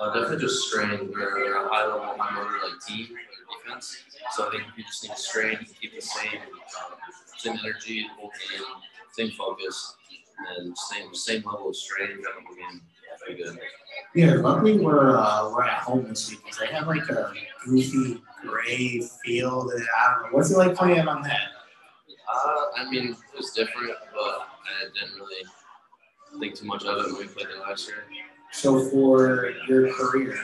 [0.00, 0.90] Uh, definitely just strain.
[0.90, 3.08] A high level, high motor like team,
[3.64, 3.96] defense.
[4.32, 6.98] So I think you just need to strain keep the same um,
[7.36, 8.62] same energy the whole game,
[9.12, 9.94] same focus,
[10.56, 12.82] and same same level of strain throughout the whole game.
[13.26, 13.58] Very good.
[14.14, 17.32] Yeah, luckily we're uh, we're at home this week because they have like a
[17.64, 19.72] goofy gray field.
[19.72, 21.57] And I don't know what's it like playing on that.
[22.30, 25.44] Uh, I mean, it was different, but I didn't really
[26.40, 28.04] think too much of it when we played it last year.
[28.52, 30.38] So for your career,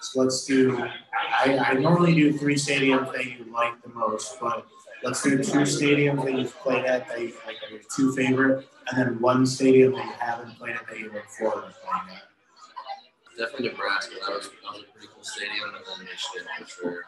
[0.00, 0.82] so let's do.
[1.12, 4.66] I, I normally do three stadiums that you like the most, but
[5.02, 8.66] let's do two stadiums that you've played at that you like are your two favorite,
[8.90, 12.16] and then one stadium that you haven't played at that you look forward to playing
[12.16, 12.22] at.
[13.38, 14.14] Definitely Nebraska.
[14.26, 17.04] That was, that was a pretty cool stadium, and then Michigan for sure.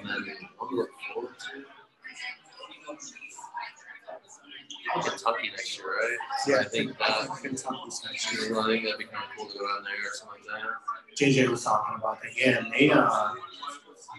[0.00, 3.21] And then what do we look forward to?
[4.94, 6.18] Kentucky next year, right?
[6.44, 8.50] So I think that Kentucky's next year.
[8.50, 10.62] you I think that'd be kind of cool to go down there or something like
[10.62, 11.16] that.
[11.16, 12.30] JJ was talking about that.
[12.36, 13.34] Yeah, and they uh,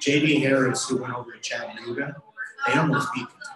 [0.02, 2.16] JD Harris, who went over to Chattanooga,
[2.68, 3.50] they almost beat Kentucky.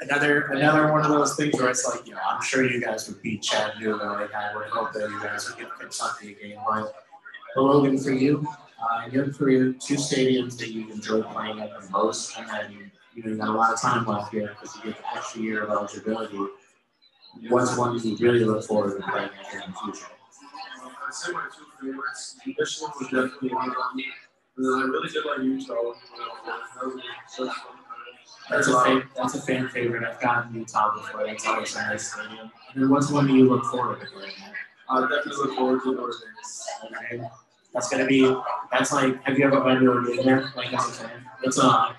[0.00, 3.08] Another another one of those things where it's like, you know, I'm sure you guys
[3.08, 4.04] would beat Chattanooga.
[4.04, 6.58] Like I would hope that you guys would get Kentucky again.
[6.66, 6.94] But,
[7.56, 8.46] Logan, for you,
[8.82, 12.90] uh, in your career, two stadiums that you enjoy playing at the most, and then
[13.14, 15.40] you know you got a lot of time left here because you get the extra
[15.40, 16.38] year of eligibility.
[17.48, 20.06] What's one you really look forward to playing at here in the future?
[21.06, 22.36] I'd say my two favorites.
[22.46, 24.04] Michigan was definitely one of them.
[24.56, 25.74] And then I really did like Utah.
[25.74, 25.94] You know,
[26.44, 26.86] that
[27.38, 27.54] was.
[28.50, 30.04] That's a fan, that's a fan favorite.
[30.04, 31.26] I've gotten Utah before.
[31.26, 32.50] That's always a nice stadium.
[32.74, 34.52] And then what's one that you look forward to playing at?
[34.88, 37.20] I definitely look forward to Notre Dame.
[37.20, 37.28] Okay.
[37.72, 38.36] That's gonna be.
[38.70, 39.22] That's like.
[39.24, 40.52] Have you ever been to a game there?
[40.56, 41.96] Like as a fan, it's a.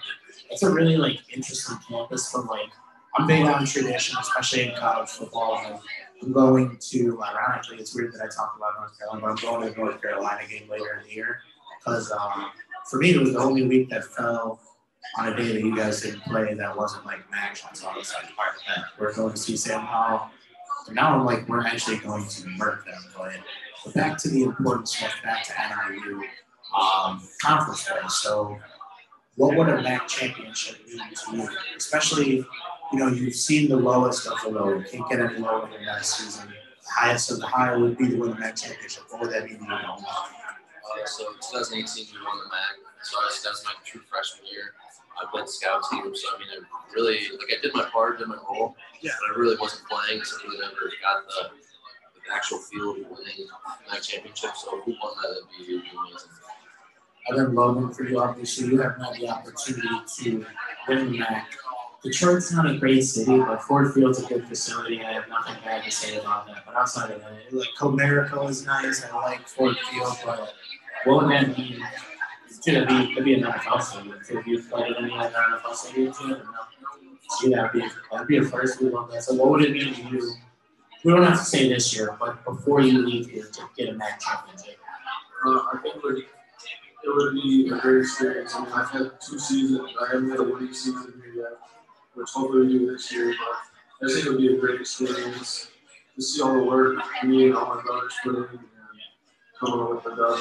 [0.49, 2.31] It's a really like interesting campus.
[2.31, 2.69] From like,
[3.15, 5.61] I'm big on tradition, especially in college football.
[5.65, 5.79] And
[6.21, 7.23] I'm going to.
[7.23, 10.47] Ironically, it's weird that I talk about North Carolina, but I'm going to North Carolina
[10.47, 11.39] game later in the year
[11.79, 12.51] because um,
[12.89, 14.59] for me it was the only week that fell
[15.17, 17.63] on a day that you guys didn't play that wasn't like match.
[17.73, 20.29] So I was like, all right, then we're going to see Sam Howell.
[20.87, 23.01] And now I'm like, we're actually going to murk them.
[23.17, 23.33] But,
[23.83, 26.23] but back to the important stuff, back to NIU
[26.79, 27.99] um, conference play.
[28.09, 28.59] So
[29.35, 31.49] what would a MAC championship mean to you?
[31.75, 32.45] Especially,
[32.91, 34.77] you know, you've seen the lowest of the low.
[34.77, 36.47] You can't get any lower than that season.
[36.49, 39.03] The highest of the high would be to win the MAC championship.
[39.09, 39.69] What would that mean to you?
[39.69, 42.75] Uh, so 2018 we won the MAC.
[43.03, 44.73] So that was my true freshman year.
[45.21, 48.27] I played scout team, so I mean, I really like I did my part, did
[48.27, 49.11] my role, Yeah.
[49.19, 52.97] but I really wasn't playing, so I really never got the, the actual feel of
[52.97, 53.47] winning
[53.89, 54.51] MAC championship.
[54.57, 56.31] So who we won that, that'd be, it'd be amazing.
[57.27, 59.87] And then Logan, for you, obviously, you haven't had the opportunity
[60.19, 60.45] to
[60.87, 61.51] the MAC.
[62.03, 65.03] Detroit's not a great city, but Ford Field's a good facility.
[65.03, 66.63] I have nothing bad to say about that.
[66.65, 69.03] But outside of that, like Comerica is nice.
[69.03, 70.53] I like Ford Field, but
[71.07, 71.83] would that mean?
[72.61, 74.19] To be to be an NFL stadium.
[74.27, 76.27] To be played any other NFL stadium, too?
[76.29, 76.39] No.
[77.39, 78.81] See, that'd be that'd be a first.
[78.81, 79.23] We love that.
[79.23, 80.33] So, what would it mean to you?
[81.03, 83.93] We don't have to say this year, but before you leave here to get a
[83.93, 84.77] MAC championship.
[85.45, 86.25] Uh, I think would,
[87.05, 88.55] it would be a great experience.
[88.55, 89.91] I mean, I've had two seasons.
[90.01, 91.59] I haven't had a winning season here yet,
[92.15, 93.35] which hopefully we do this year.
[93.99, 95.69] But I think it would be a great experience
[96.15, 98.59] to see all the work me and all my brothers put in and
[99.59, 100.39] coming up with a dub.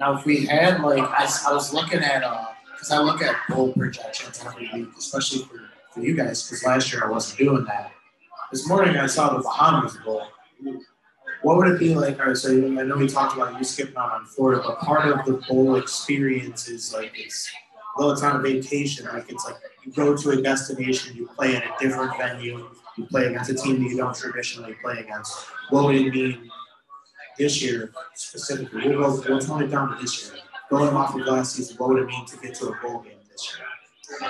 [0.00, 3.36] Now, if we had like, I, I was looking at, uh, because I look at
[3.48, 5.60] goal projections every week, especially for,
[5.92, 7.92] for you guys, because last year I wasn't doing that.
[8.50, 10.22] This morning I saw the Bahamas Bowl.
[11.44, 12.18] What would it be like?
[12.20, 15.06] All right, so I know we talked about you skipping out on Florida, but part
[15.06, 17.52] of the bowl experience is like it's,
[17.98, 21.54] though it's not a vacation, like it's like you go to a destination, you play
[21.54, 25.36] at a different venue, you play against a team that you don't traditionally play against.
[25.68, 26.50] What would it mean
[27.38, 28.88] this year specifically?
[28.88, 30.40] We'll go, we'll tone it down to this year.
[30.70, 33.18] Going off of last season, what would it mean to get to a bowl game
[33.30, 33.66] this year?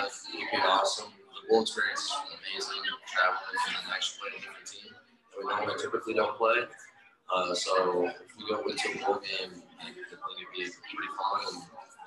[0.01, 1.11] It'd be awesome.
[1.11, 2.83] The bowl experience is amazing.
[3.07, 6.65] Traveling and actually playing a different team that we normally typically don't play.
[7.35, 10.19] Uh, so if we go into a bowl game, I think it'd
[10.53, 11.63] be pretty fun and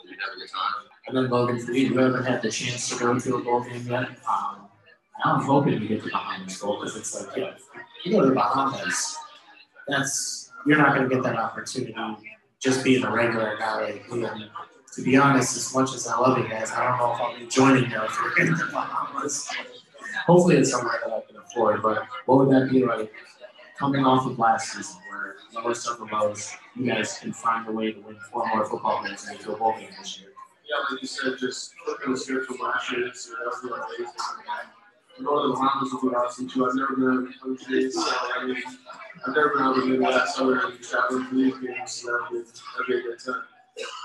[0.09, 0.87] we'd have a good time.
[1.07, 4.09] And then Logan, you haven't had the chance to go to a bowl game yet.
[4.27, 4.67] Um,
[5.23, 7.53] I'm hoping you get to Bahamas Bowl because it's like, yeah,
[8.05, 9.17] you go to the Bahamas,
[9.87, 11.95] that's you're not going to get that opportunity
[12.59, 14.01] just being a regular guy.
[14.11, 14.49] And
[14.93, 17.39] to be honest, as much as I love you guys, I don't know if I'll
[17.39, 19.49] be joining you if you're in the Bahamas.
[20.25, 21.81] Hopefully, it's somewhere that I can afford.
[21.81, 23.11] But what would that be like
[23.77, 27.71] coming off of last season, where lowest of the lows, you guys can find a
[27.71, 30.29] way to win four more football games and get to a bowl game this year?
[30.69, 33.71] Yeah, like you said, just flipping the script from last year, this year, that would
[33.71, 34.15] amazing.
[35.17, 36.67] And going to the Bahamas would be awesome too.
[36.67, 38.57] I've never been on days, so I mean,
[39.25, 42.37] I've never been able to do that, going to traveling for these games, so be,
[42.37, 43.43] that'd be a good time.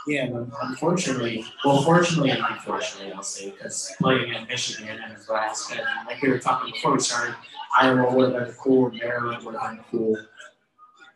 [0.06, 5.80] Yeah, but unfortunately, well, fortunately and unfortunately, I'll say, because playing in Michigan and Nebraska,
[5.98, 7.34] and like we were talking before we started,
[7.78, 10.16] Iowa would have been cool, Maryland would have been cool.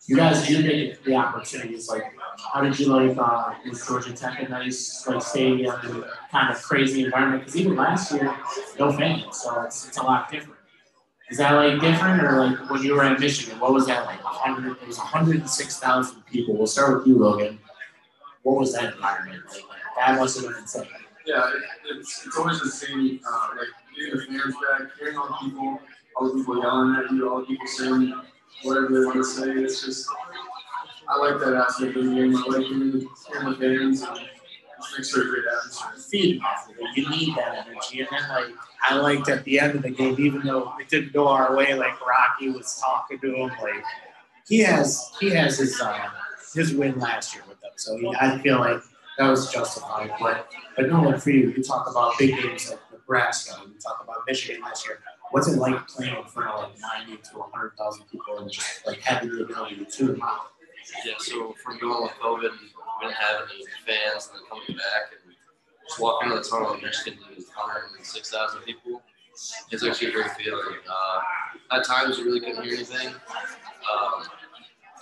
[0.07, 1.89] You guys did get the opportunities.
[1.89, 2.15] Like,
[2.53, 3.19] how did you like?
[3.19, 7.43] Uh, was Georgia Tech a nice like stadium and kind of crazy environment?
[7.43, 8.33] Because even last year,
[8.79, 10.61] no fans, so it's it's a lot different.
[11.29, 13.59] Is that like different, or like when you were in Michigan?
[13.59, 14.21] What was that like?
[14.21, 14.77] hundred?
[14.81, 16.57] It was hundred and six thousand people.
[16.57, 17.59] We'll start with you, Logan.
[18.43, 19.69] What was that environment like?
[19.69, 20.87] like that must have been insane.
[21.27, 23.67] Yeah, it, it's, it's always the same, uh, like
[23.97, 25.81] getting the fans back, hearing all the people,
[26.17, 28.15] all the people yelling at you, all the people saying
[28.63, 29.51] whatever they want to say.
[29.51, 30.09] It's just,
[31.09, 32.37] I like that aspect of the game.
[32.37, 34.19] I like hearing, hearing the fans and
[34.97, 36.41] makes for a great atmosphere.
[36.45, 36.97] off of it.
[36.97, 38.01] You need that energy.
[38.01, 41.13] And then like I liked at the end of the game, even though it didn't
[41.13, 43.85] go our way, like Rocky was talking to him, like
[44.47, 46.09] he has he has his uh,
[46.55, 47.73] his win last year with them.
[47.77, 48.81] So he, I feel like
[49.19, 50.11] that was justified.
[50.21, 54.01] But but no, like for you, you talk about big games like Nebraska, you talk
[54.03, 55.01] about Michigan last year.
[55.31, 58.87] What's it like playing in front of like ninety to hundred thousand people and just
[58.87, 60.53] like having the ability to tune them out?
[61.05, 62.69] Yeah, so from going with COVID, we
[63.03, 65.35] didn't have any fans, and then coming back and
[65.87, 69.03] just walking into the tunnel in Michigan to 106,000 people.
[69.71, 70.79] It's actually a great feeling.
[70.89, 73.09] Uh, at times, you really couldn't hear anything.
[73.09, 74.25] Um,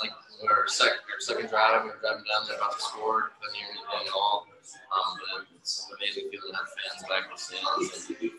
[0.00, 0.10] like
[0.48, 3.66] our, sec- our second drive, we were driving down there about to score, couldn't hear
[3.70, 4.46] anything at all.
[4.90, 8.10] Um, but it's an amazing feeling to have fans back in the stands.
[8.10, 8.30] And,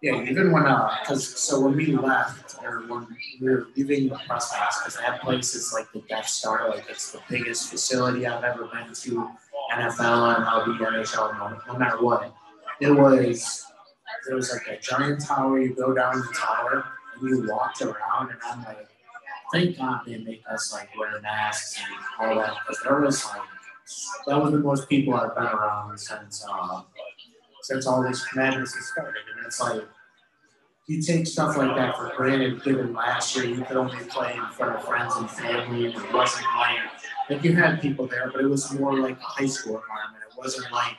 [0.00, 3.08] Yeah, even when uh, because so when we left or when
[3.40, 6.84] we were leaving the press box, because that place is like the Death Star, like
[6.88, 9.30] it's the biggest facility I've ever been to,
[9.72, 12.32] NFL, MLB, NHL, no, no matter what.
[12.80, 13.66] It was
[14.26, 15.60] there was like a giant tower.
[15.60, 16.84] You go down the tower
[17.20, 18.86] and you walked around, and I'm like,
[19.52, 21.76] thank God they make us like wear masks
[22.20, 23.42] and all that, because there was like
[24.28, 26.82] that was the most people I've been around since uh,
[27.62, 29.22] since all this madness has started.
[29.48, 29.82] It's like,
[30.86, 34.46] you take stuff like that for granted, given last year you could only play in
[34.52, 36.78] front of friends and family, and it wasn't like,
[37.28, 40.24] like you had people there, but it was more like a high school environment.
[40.30, 40.96] It wasn't like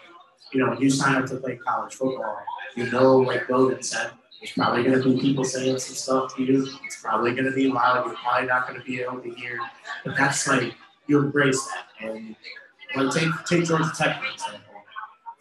[0.51, 2.39] you know, you sign up to play college football,
[2.75, 6.43] you know, like Logan said, there's probably going to be people saying some stuff to
[6.43, 6.67] you.
[6.85, 8.05] It's probably going to be loud.
[8.05, 9.59] You're probably not going to be able to hear.
[10.05, 10.73] But that's like,
[11.07, 12.07] you embrace that.
[12.07, 12.35] And
[12.95, 14.62] like, take, take Georgia Tech, for example.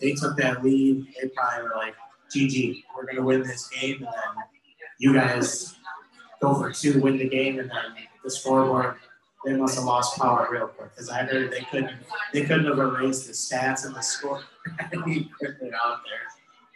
[0.01, 1.07] They took that lead.
[1.21, 1.95] They probably were like,
[2.35, 3.97] GG, we're going to win this game.
[3.97, 4.45] And then
[4.99, 5.77] you guys
[6.41, 8.97] go for two, win the game, and then the scoreboard,
[9.45, 11.93] they must have lost power real quick because I heard they couldn't
[12.33, 14.43] they couldn't have erased the stats and the score
[14.93, 16.27] any quicker out there.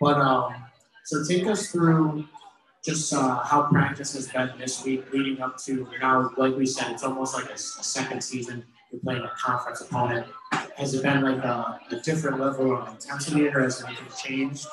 [0.01, 0.55] But um,
[1.05, 2.25] so take us through
[2.85, 6.31] just uh, how practice has been this week leading up to now.
[6.37, 8.65] Like we said, it's almost like a, a second season.
[8.91, 10.27] You're playing a conference opponent.
[10.77, 14.67] Has it been like a, a different level of intensity, or has anything changed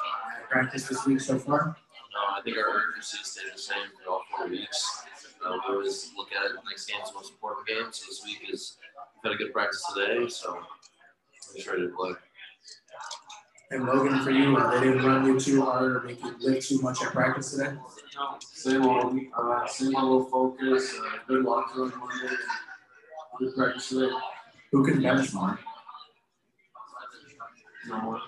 [0.50, 1.78] practice this week so far?
[2.14, 5.04] No, I think our urgency stayed the same for all four weeks.
[5.46, 7.86] Uh, we always look at it next game's the most important game.
[7.92, 8.78] So this week is
[9.24, 12.12] we've had a good practice today, so I'm just ready to play.
[13.72, 16.68] And Logan, for you, uh, they didn't run you too hard or make you lift
[16.68, 17.76] too much at practice today?
[18.16, 22.36] No, same old, uh, same level of focus, uh, good walkthrough on Monday,
[23.38, 24.12] good practice today.
[24.72, 25.60] Who can bench more?
[27.88, 28.20] No,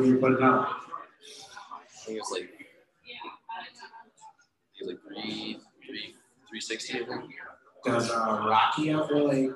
[0.00, 0.68] You put it out?
[0.68, 2.48] I think it's like
[4.86, 6.14] like three, three,
[6.48, 7.00] three sixty.
[7.00, 7.30] I think.
[7.84, 9.50] Does uh, Rocky ever like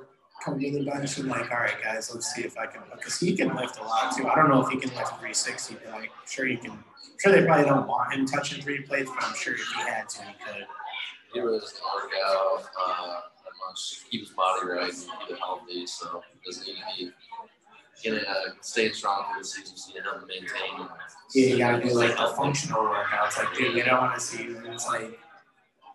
[0.45, 3.19] come to the bench and like, all right, guys, let's see if I can, because
[3.19, 4.29] he can lift a lot too.
[4.29, 6.73] I don't know if he can lift 360, but I'm sure he can.
[6.73, 6.85] I'm
[7.19, 10.09] sure they probably don't want him touching three plates, but I'm sure if he had
[10.09, 10.67] to, he could.
[11.33, 14.03] He really doesn't work out uh, that much.
[14.37, 15.87] Body right it healthy.
[15.87, 17.13] So doesn't need to be
[18.03, 19.77] getting uh, staying strong through the season.
[19.77, 20.89] So you to maintain.
[21.35, 23.39] Yeah, you gotta do like the functional workouts.
[23.39, 24.45] Like, dude, we don't want to see.
[24.45, 25.19] It's like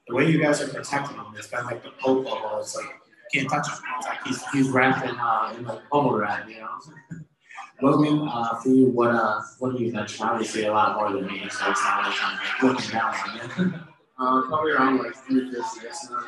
[0.08, 1.26] the way you guys are protecting him.
[1.36, 2.60] It's been like the Pope level.
[2.60, 3.02] It's like
[3.34, 3.80] can't touch him.
[3.98, 6.70] It's like he's he's wrapped in uh, in like bubble wrap, you know.
[7.82, 10.26] Logan, uh, for you, what uh, what do you mention?
[10.26, 13.74] Obviously, a lot more than me, so it's not like I'm looking down on you.
[14.20, 15.88] uh, probably around like 350.
[15.88, 16.26] It's not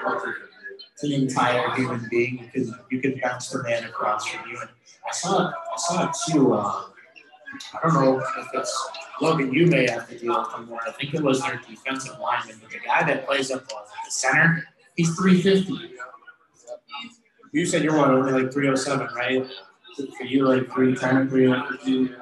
[0.00, 0.48] about 350.
[0.92, 2.50] It's an entire human being.
[2.54, 4.60] You can you can bench the man across from you.
[4.60, 4.68] And
[5.08, 6.54] I saw I saw it too.
[6.54, 6.84] Uh,
[7.74, 8.90] I don't know if it's
[9.20, 9.52] Logan.
[9.52, 10.80] You may have to deal with him more.
[10.86, 14.10] I think it was their defensive lineman, but the guy that plays up the, the
[14.10, 14.64] center,
[14.96, 15.96] he's 350.
[17.52, 19.46] You said you're what, only like 307, right?
[20.16, 22.14] For you, like 310, 350.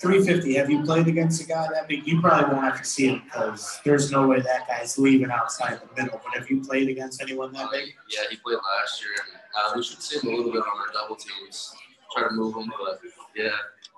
[0.00, 0.54] 350.
[0.54, 2.04] Have you played against a guy that big?
[2.06, 5.80] You probably won't have to see him because there's no way that guy's leaving outside
[5.80, 6.20] the middle.
[6.24, 7.94] But have you played against anyone that big?
[8.10, 9.12] Yeah, he played last year.
[9.56, 11.74] Uh, we should see him a little bit on our double teams.
[12.14, 13.00] Try to move him, but
[13.36, 13.48] yeah.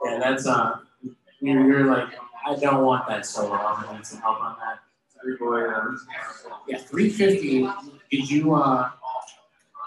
[0.05, 0.79] Yeah, that's uh,
[1.41, 2.09] you're, you're like,
[2.47, 3.55] I don't want that solo.
[3.55, 4.79] I'm gonna need some help on that.
[5.23, 5.99] Three boy, um,
[6.69, 7.69] Yeah, 350.
[8.11, 8.91] Did you uh?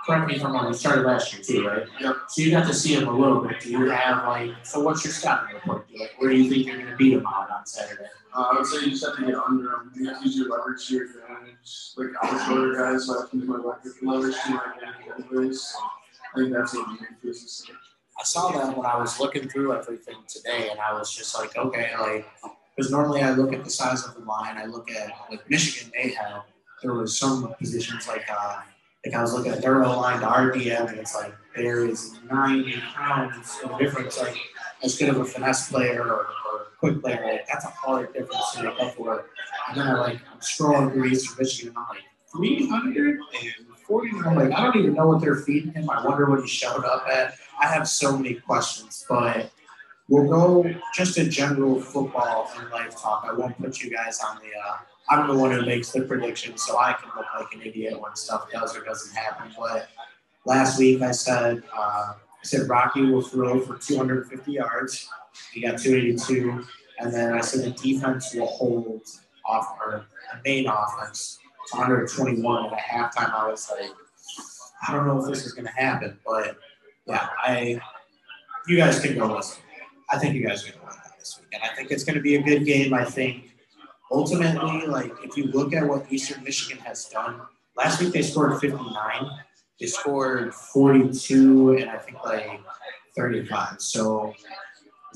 [0.06, 0.68] Correct me if I'm wrong.
[0.70, 1.84] You started last year too, right?
[2.00, 2.16] Yep.
[2.30, 3.60] So you got to see him a little bit.
[3.60, 4.52] Do you have like?
[4.64, 5.88] So what's your scouting report?
[5.90, 8.06] Do Like, where do you think you're gonna beat him out on Saturday?
[8.34, 9.92] uh, I would say you just have to get under them.
[9.96, 11.92] You have to use your leverage to your advantage.
[11.98, 15.26] Like I'm a shorter guy, so I can use my leverage leverage to my advantage
[15.32, 15.76] anyways.
[16.34, 17.74] I think that's what you need to do.
[18.20, 21.56] I saw that when I was looking through everything today, and I was just like,
[21.56, 22.26] okay, like,
[22.76, 25.92] because normally I look at the size of the line, I look at like Michigan,
[25.96, 26.44] they have
[26.82, 28.62] there was some positions like uh,
[29.06, 32.80] like I was looking at their line to RDM, and it's like there is 90
[32.94, 34.20] pounds of difference.
[34.20, 34.38] Like
[34.84, 38.52] as good of a finesse player or, or quick player, like that's a hard difference
[38.54, 39.26] to make up for.
[39.70, 42.04] And then I like I'm scrolling through Eastern Michigan, and I'm like
[42.38, 44.10] 340.
[44.10, 45.90] And I'm like I don't even know what they're feeding him.
[45.90, 47.36] I wonder what he showed up at.
[47.60, 49.52] I have so many questions, but
[50.10, 53.26] we'll go just a general football and life talk.
[53.30, 54.48] I won't put you guys on the.
[54.48, 54.78] Uh,
[55.10, 58.14] I'm the one who makes the predictions, so I can look like an idiot when
[58.16, 59.52] stuff does or doesn't happen.
[59.58, 59.90] But
[60.46, 65.10] last week I said uh, I said Rocky will throw for 250 yards.
[65.54, 66.66] He got 282,
[67.00, 69.02] and then I said the defense will hold
[69.46, 70.04] off the
[70.44, 72.66] main offense to 121.
[72.66, 73.92] And at halftime, I was like,
[74.88, 76.58] I don't know if this is going to happen, but
[77.06, 77.80] yeah, I.
[78.68, 79.64] You guys can go listen.
[80.12, 82.04] I think you guys are going to win that this week, and I think it's
[82.04, 82.94] going to be a good game.
[82.94, 83.52] I think
[84.12, 87.40] ultimately, like if you look at what Eastern Michigan has done,
[87.78, 88.82] last week they scored 59.
[89.80, 92.60] They scored 42 and I think like
[93.16, 93.82] 35.
[93.82, 94.34] So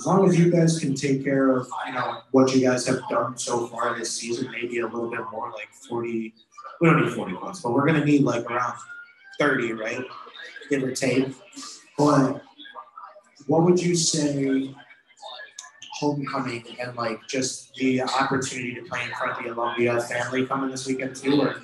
[0.01, 3.01] as long as you guys can take care of, you know, what you guys have
[3.07, 6.33] done so far this season, maybe a little bit more, like 40.
[6.81, 8.79] We don't need 40 points, but we're gonna need like around
[9.37, 10.03] 30, right?
[10.71, 11.35] Give or take.
[11.99, 12.41] But
[13.45, 14.73] what would you say
[15.99, 20.71] homecoming and like just the opportunity to play in front of the Columbia family coming
[20.71, 21.41] this weekend too?
[21.43, 21.61] Or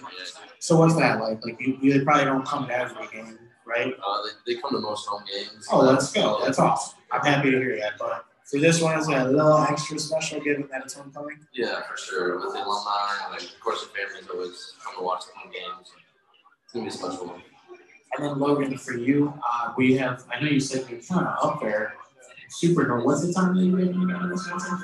[0.59, 1.43] so what's that like?
[1.43, 3.95] Like you, you probably don't come to every game, right?
[4.07, 5.67] Uh, they, they come to most home games.
[5.71, 6.39] Oh, let's go.
[6.45, 6.99] That's awesome.
[7.11, 7.93] I'm happy to hear that.
[7.97, 11.39] But for this one, is a little extra special given that it's homecoming?
[11.53, 12.39] Yeah, for sure.
[12.39, 15.91] With the alumni, like, of course, the families always come to watch the home games.
[16.63, 17.41] It's going to be a special one.
[18.15, 20.23] And then Logan, for you, uh, we have.
[20.33, 21.95] I know you said you're kind of up there,
[22.49, 23.03] super north.
[23.03, 24.81] What's the town that you live in again, Wisconsin?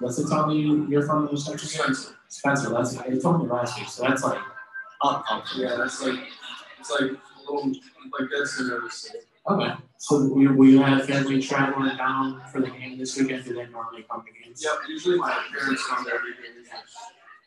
[0.00, 1.68] What's the town that you, you're from in Wisconsin?
[1.68, 2.16] Spencer.
[2.28, 2.70] Spencer.
[2.70, 4.40] That's you told me last week, so that's like
[5.02, 5.44] up, up.
[5.56, 6.18] Yeah, that's like
[6.80, 9.25] it's like a little like that's in every state.
[9.48, 9.72] Okay.
[9.98, 13.44] So we we have family traveling down for the game this weekend.
[13.44, 14.62] Do they normally come to games?
[14.62, 16.68] Yep, usually my parents come to every game, which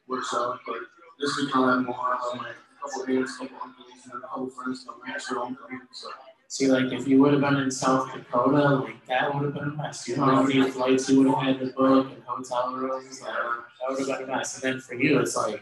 [0.07, 0.59] works out.
[0.65, 0.77] But
[1.19, 1.95] this week I'll have more.
[1.95, 5.81] I'll have my couple games, couple uncles, and a couple friends coming extra homecoming.
[5.91, 6.09] So
[6.51, 9.65] See, like if you would have been in South Dakota, like that would have been
[9.65, 10.07] a mess.
[10.07, 13.21] You know how many flights you would have had to book and hotel rooms.
[13.21, 14.55] Like, that would have been a mess.
[14.55, 15.61] And then for you, it's like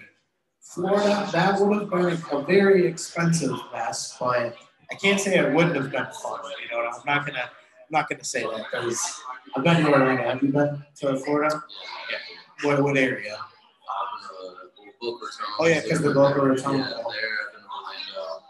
[0.61, 1.27] Florida.
[1.33, 4.55] That would have been a very expensive mess, but
[4.91, 6.39] I can't say I wouldn't have been fun.
[6.63, 9.21] You know, I'm not gonna, I'm not gonna say that because
[9.55, 10.23] I've been to Orlando.
[10.23, 11.63] Have you been to Florida?
[12.11, 12.69] Yeah.
[12.69, 13.35] What what area?
[13.35, 15.45] Um, uh, Boca Raton.
[15.59, 16.79] Oh, the Boca Raton.
[16.79, 18.21] Yeah, there, in Orlando.
[18.21, 18.41] Um,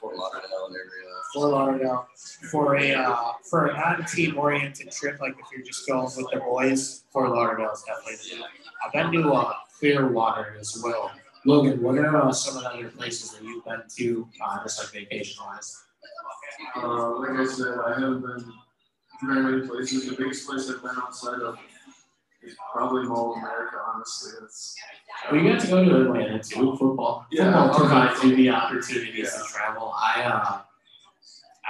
[0.00, 1.10] Fort Lauderdale area.
[1.34, 2.08] Fort Lauderdale
[2.50, 6.40] for a uh, for a non-team oriented trip, like if you're just going with the
[6.40, 8.44] boys, Fort Lauderdale is definitely.
[8.84, 11.10] I've been to uh, Clearwater as well.
[11.46, 14.78] Logan, what are uh, some of the other places that you've been to, uh, just
[14.94, 15.82] like vacation wise?
[16.76, 18.52] uh, like I said, I haven't been to
[19.26, 20.08] very many places.
[20.08, 21.58] The biggest place I've been outside of
[22.42, 23.76] is probably Mall of America.
[23.94, 24.76] Honestly, it's
[25.32, 26.76] We got to go to Atlanta too.
[26.76, 29.92] Football, Yeah, football provides you the opportunities to travel.
[29.96, 30.60] I uh,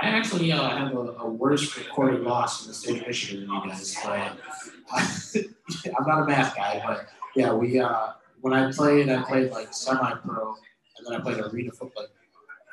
[0.02, 3.54] I actually uh, have a, a worse recorded loss in the state of Michigan than
[3.54, 5.44] you guys, but
[5.98, 6.82] I'm not a math guy.
[6.86, 8.08] But yeah, we uh,
[8.41, 10.55] when I played, I played like semi-pro,
[10.97, 12.07] and then I played arena football.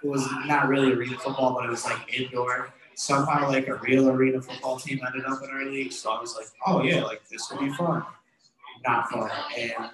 [0.04, 2.74] It was not really arena football, but it was like indoor.
[2.96, 6.36] Somehow, like a real arena football team ended up in our league, so I was
[6.36, 8.04] like, oh yeah, like this will be fun.
[8.86, 9.92] Not fun, and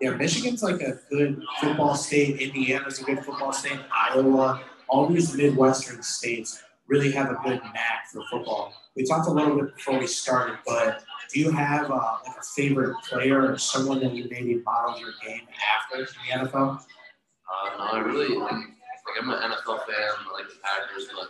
[0.00, 2.40] yeah, Michigan's like a good football state.
[2.40, 3.78] Indiana's a good football state.
[3.90, 8.72] Iowa, all these Midwestern states really have a good knack for football.
[8.96, 12.42] We talked a little bit before we started, but do you have uh, like a
[12.54, 16.78] favorite player or someone that you maybe modeled your game after in the NFL?
[16.78, 19.96] Uh, no, I really like, like I'm an NFL fan.
[19.96, 21.28] I like the Packers, but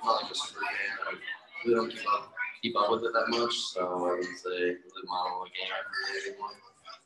[0.00, 1.06] I'm not like a super fan.
[1.06, 4.50] I really don't keep up keep up with it that much, so I wouldn't say
[4.50, 6.48] really model a game after anymore.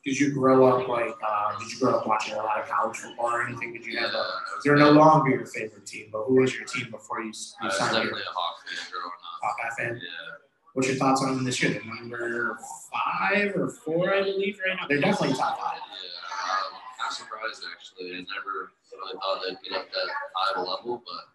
[0.05, 1.13] Did you grow up like?
[1.27, 3.73] Uh, did you grow up watching a lot of college football or anything?
[3.73, 4.25] Did you have a?
[4.63, 7.67] They're no longer your favorite team, but who was your team before you, I you
[7.67, 9.39] was signed your definitely a Hawk fan growing up.
[9.43, 9.95] Hawkeye fan?
[10.01, 10.35] Yeah.
[10.73, 11.73] What's your thoughts on them this year?
[11.73, 12.57] They're number
[12.93, 14.87] five or four, I believe, right now.
[14.87, 15.77] They're definitely top five.
[15.77, 18.11] Yeah, um, of surprised actually.
[18.11, 21.25] I never really thought they'd get up that high of a level, but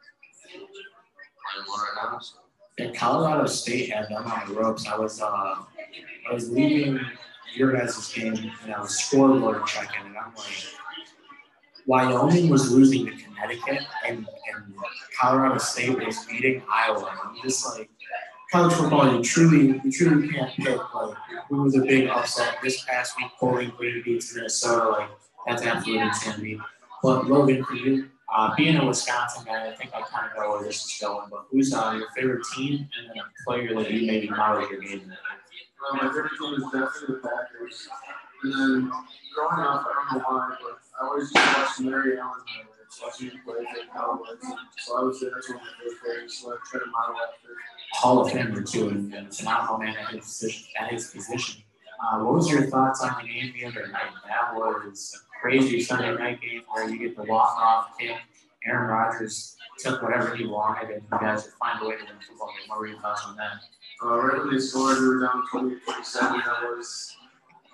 [0.50, 0.66] playing
[1.66, 2.18] one right now.
[2.18, 2.38] So.
[2.78, 4.86] And Colorado State had them on the ropes.
[4.86, 6.98] I was uh, I was leaving
[7.58, 10.66] guys' game and I was scoreboard checking, and I'm like,
[11.86, 14.74] Wyoming was losing to Connecticut, and, and
[15.20, 17.08] Colorado State was beating Iowa.
[17.10, 17.90] And I'm just like,
[18.50, 21.16] college football, you truly, you truly can't pick like
[21.48, 23.30] who was a big upset this past week.
[23.40, 25.10] Bowling Green beats Minnesota, like
[25.46, 26.60] that's absolute insanity.
[27.02, 30.50] But Logan, for you, uh, being a Wisconsin guy, I think I kind of know
[30.50, 31.28] where this is going.
[31.30, 34.80] But who's uh, your favorite team and then a player that you maybe model your
[34.80, 35.12] game?
[35.84, 37.88] Uh, my favorite team is definitely the Packers.
[38.42, 38.92] And then
[39.34, 43.30] growing up, I don't know why, but I always used to watch Allen highlights, watching
[43.30, 44.58] him play for the Cowboys.
[44.78, 46.34] So I would say that's one of my favorite players.
[46.38, 47.48] So I try to model after.
[47.92, 50.66] Hall of Famer too, and, and phenomenal man at his position.
[50.80, 51.62] At his position.
[52.00, 54.10] Uh, what was your thoughts on the game the other night?
[54.26, 58.16] That was a crazy Sunday night game where you get the walk off kick.
[58.66, 62.14] Aaron Rodgers took whatever he wanted, and you guys would find a way to win
[62.26, 62.68] football game.
[62.68, 63.60] What were your thoughts on that?
[64.02, 66.42] Uh, right when they scored, we were down 20 27.
[66.44, 67.16] I was,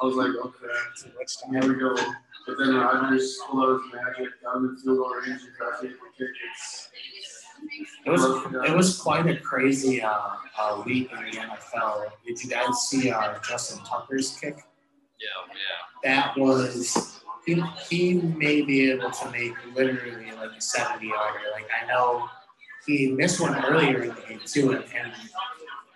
[0.01, 1.95] I was like, okay, here we go.
[2.47, 5.81] But then Rodgers pulled out his magic, got him in field goal range, and tried
[5.81, 6.29] to take the kick.
[8.07, 10.11] It was it was quite a crazy uh,
[10.59, 12.11] uh, week in the NFL.
[12.27, 14.57] Did you guys see uh, Justin Tucker's kick?
[15.21, 16.11] Yeah, yeah.
[16.11, 21.39] That was he, he may be able to make literally like a 70 yarder.
[21.53, 22.29] Like I know
[22.87, 25.13] he missed one earlier in the game too, and, and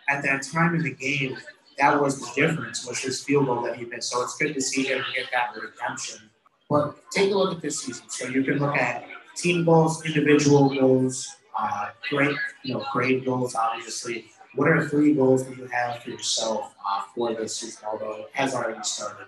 [0.09, 1.37] at that time in the game,
[1.79, 4.11] that was the difference was his field goal that he missed.
[4.11, 6.31] So it's good to see him get that redemption.
[6.71, 8.09] But take a look at this season.
[8.09, 11.29] So you can look at team goals, individual goals,
[11.59, 14.27] uh, great, you know, grade goals, obviously.
[14.55, 18.31] What are three goals that you have for yourself uh, for this season, although it
[18.33, 19.27] has already started?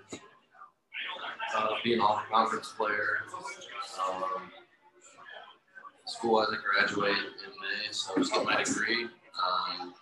[1.55, 3.21] Uh, being all conference player.
[4.09, 4.51] Um,
[6.07, 9.05] school wise, I graduate in May, so I just get my degree.
[9.05, 9.95] Um,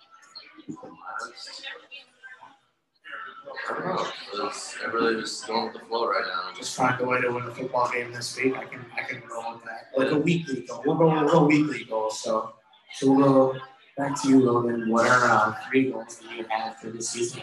[3.69, 4.51] I don't know.
[4.83, 6.57] I really just going with the flow right now.
[6.57, 8.57] Just find a way to win a football game this week.
[8.57, 9.91] I can I can roll with that.
[9.97, 10.83] Like a weekly goal.
[10.85, 12.21] We'll go we'll go weekly goals.
[12.21, 12.55] So
[12.95, 13.61] so we'll go
[13.97, 14.89] back to you, Logan.
[14.91, 17.43] What are uh, three goals that you have for this season?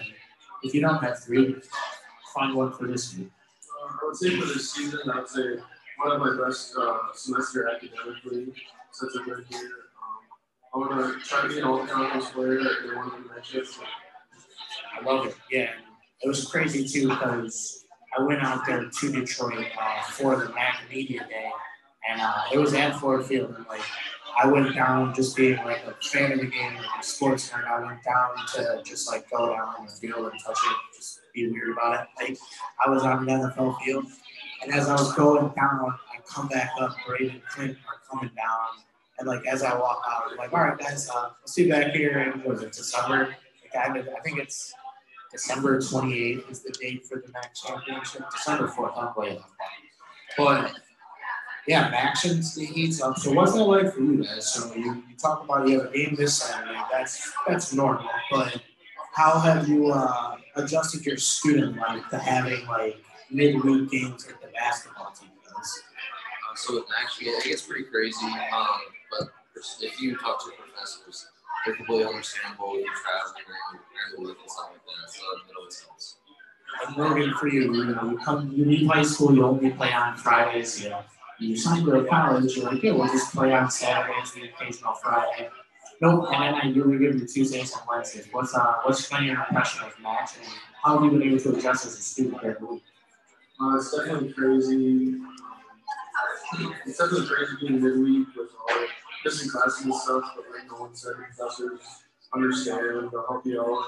[0.64, 1.56] If you don't have three,
[2.34, 3.32] find one for this week.
[4.12, 5.56] Would say for this season, I would say
[6.04, 8.52] one of my best uh, semester academically
[8.92, 9.70] since I've been here.
[10.04, 10.20] Um,
[10.74, 13.80] I want to try to be an all-conference player in one of the matches.
[15.00, 15.36] I love it.
[15.50, 15.70] Yeah,
[16.22, 17.86] it was crazy too because
[18.20, 21.50] I went out there to Detroit uh, for the MAC Media Day,
[22.10, 23.56] and uh, it was at Ford Field.
[23.56, 23.80] And like,
[24.38, 27.66] I went down just being like a fan of the game, like a sports nerd.
[27.66, 31.21] I went down to just like go down on the field and touch it, just
[31.34, 32.08] be weird about it.
[32.22, 32.38] Like,
[32.86, 34.06] I was on the NFL field,
[34.64, 36.96] and as I was going down, I come back up.
[37.08, 38.84] Brady and Clint are coming down,
[39.20, 41.72] and like as I walk out, I'm like, all right, guys, uh, we'll see you
[41.72, 43.36] back here in was it December?
[43.76, 44.74] Like, I, think it's
[45.32, 48.24] December 28th is the date for the MAC championship.
[48.32, 49.50] December 4th, I'm way off.
[50.38, 50.74] But
[51.68, 53.18] yeah, actions the heats up.
[53.18, 54.54] So what's that like for you guys?
[54.54, 56.80] So you, you talk about you have a game this Saturday.
[56.92, 58.10] That's that's normal.
[58.32, 58.62] But
[59.14, 62.98] how have you uh, adjusted your student life to having like
[63.30, 65.30] midweek games with the basketball team?
[65.46, 65.84] Guys?
[66.50, 68.26] Uh, so with actually, it gets pretty crazy.
[68.26, 68.68] Um,
[69.10, 69.30] but
[69.82, 71.28] if you talk to professors,
[71.66, 73.44] they're completely understandable with you traveling
[74.16, 75.12] the week and stuff like that.
[75.12, 76.18] So it always helps.
[76.88, 79.92] And Morgan, for you, you know, you come, you leave high school, you only play
[79.94, 80.82] on Fridays.
[80.82, 81.02] You know,
[81.40, 84.94] you sign to a college, you're like, yeah, we'll just play on Saturdays, the occasional
[84.94, 85.50] Friday.
[86.02, 88.28] And then I usually give you Tuesdays and Wednesdays.
[88.32, 90.48] What's uh, what's kind of your impression of match, and
[90.84, 92.84] how have you been able to adjust as a student the week?
[93.62, 95.18] Uh, it's definitely crazy.
[96.86, 98.88] It's definitely crazy being midweek with all the
[99.24, 101.80] missing classes and stuff, but like no one said, professors
[102.34, 103.86] understand, they'll help you out,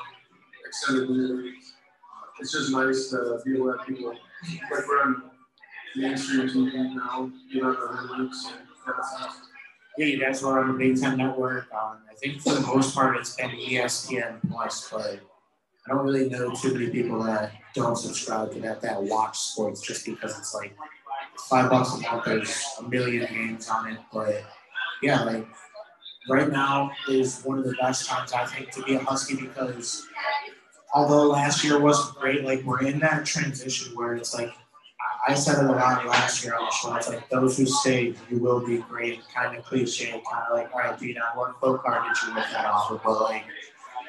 [0.68, 1.55] extended midweek.
[2.39, 5.32] It's just nice to be able to have people like we're on
[5.95, 9.52] mainstream TV now, you know, the midweeks and that's nice.
[9.97, 11.71] Yeah, guys were on the Big Ten Network.
[11.73, 15.19] Um, I think for the most part it's been ESPN Plus, but
[15.85, 19.81] I don't really know too many people that don't subscribe to that that watch sports
[19.81, 20.75] just because it's like
[21.49, 22.25] five bucks a month.
[22.25, 24.43] There's a million games on it, but
[25.01, 25.45] yeah, like
[26.29, 30.07] right now is one of the best times I think to be a Husky because
[30.93, 34.51] although last year wasn't great, like we're in that transition where it's like
[35.28, 36.95] I- said it a lot last year on the show.
[36.95, 39.21] It's like those who stay, you will be great.
[39.34, 42.45] Kind of cliche, kind of like, all right, Dina, what folk card did you look
[42.51, 43.01] that off of?
[43.03, 43.43] But like,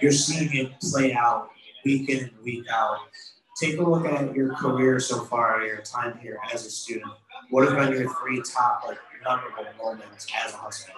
[0.01, 1.51] you're seeing it play out
[1.85, 2.99] week in and week out.
[3.61, 7.13] Take a look at your career so far, your time here as a student.
[7.51, 10.93] What have been your three top like memorable moments as a Husky?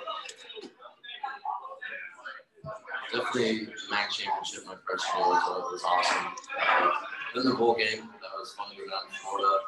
[3.13, 5.41] Definitely MAC championship my freshman year
[5.71, 6.27] was, awesome.
[6.61, 6.91] Uh,
[7.35, 9.59] then the bowl game, that was fun to go down to Florida.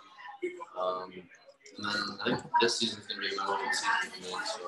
[0.78, 4.64] Um, and then I think this season's going to be memorable season for so.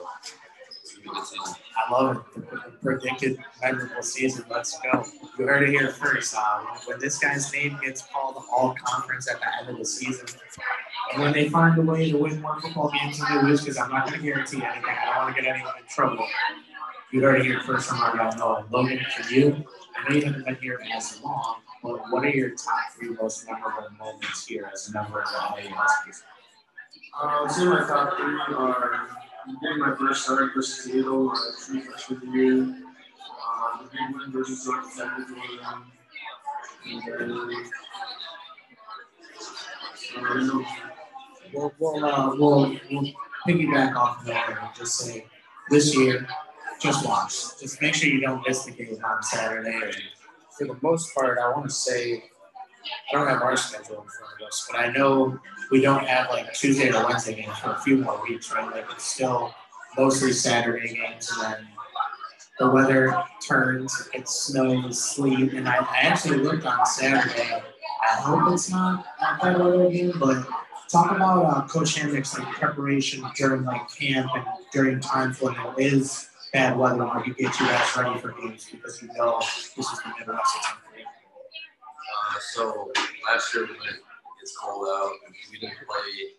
[1.05, 2.83] I love it.
[2.83, 4.45] Predicted memorable season.
[4.51, 5.05] Let's go.
[5.39, 6.35] You heard it here first.
[6.37, 10.27] Uh, when this guy's name gets called all conference at the end of the season,
[11.12, 13.79] and when they find a way to win more football games than they lose, because
[13.79, 14.85] I'm not going to guarantee anything.
[14.85, 16.27] I don't want to get anyone in trouble.
[17.12, 18.66] You heard it here first from our guy Noah.
[18.71, 19.64] Logan, for you,
[19.97, 23.47] I know you haven't been here as long, but what are your top three most
[23.47, 26.22] memorable moments here as a member of the LA Huskies?
[27.14, 29.09] Uh, I would say my top three are
[29.62, 31.35] getting my first start versus Toledo my
[31.66, 32.62] true freshman year.
[32.62, 35.26] Uh, the big win versus North one.
[36.87, 37.31] And then,
[40.51, 40.62] uh,
[41.53, 43.12] We'll, we'll, uh, we'll, we'll
[43.47, 45.26] piggyback off of that and just say
[45.68, 46.26] this year,
[46.81, 47.33] just watch.
[47.61, 49.93] Just make sure you don't miss the game on Saturday.
[50.61, 52.22] For the most part, I want to say
[53.11, 55.40] I don't have our schedule in front of us, but I know
[55.70, 58.70] we don't have like Tuesday or Wednesday games for a few more weeks, right?
[58.70, 59.54] Like it's still
[59.96, 61.68] mostly Saturday games, and then
[62.58, 67.62] the weather turns, it snows, sleet, and I, I actually looked on Saturday.
[68.02, 70.46] I hope it's not a bad weather game, but
[70.90, 74.44] talk about uh, Coach Hendrick's like preparation during like camp and
[74.74, 78.68] during times when it is bad weather, where he gets you guys ready for games
[78.70, 80.57] because you know this is the Midwest.
[80.57, 81.07] It's unfair.
[82.11, 82.92] Uh, so
[83.28, 84.01] last year when it
[84.40, 85.12] gets cold out,
[85.51, 86.34] we didn't play.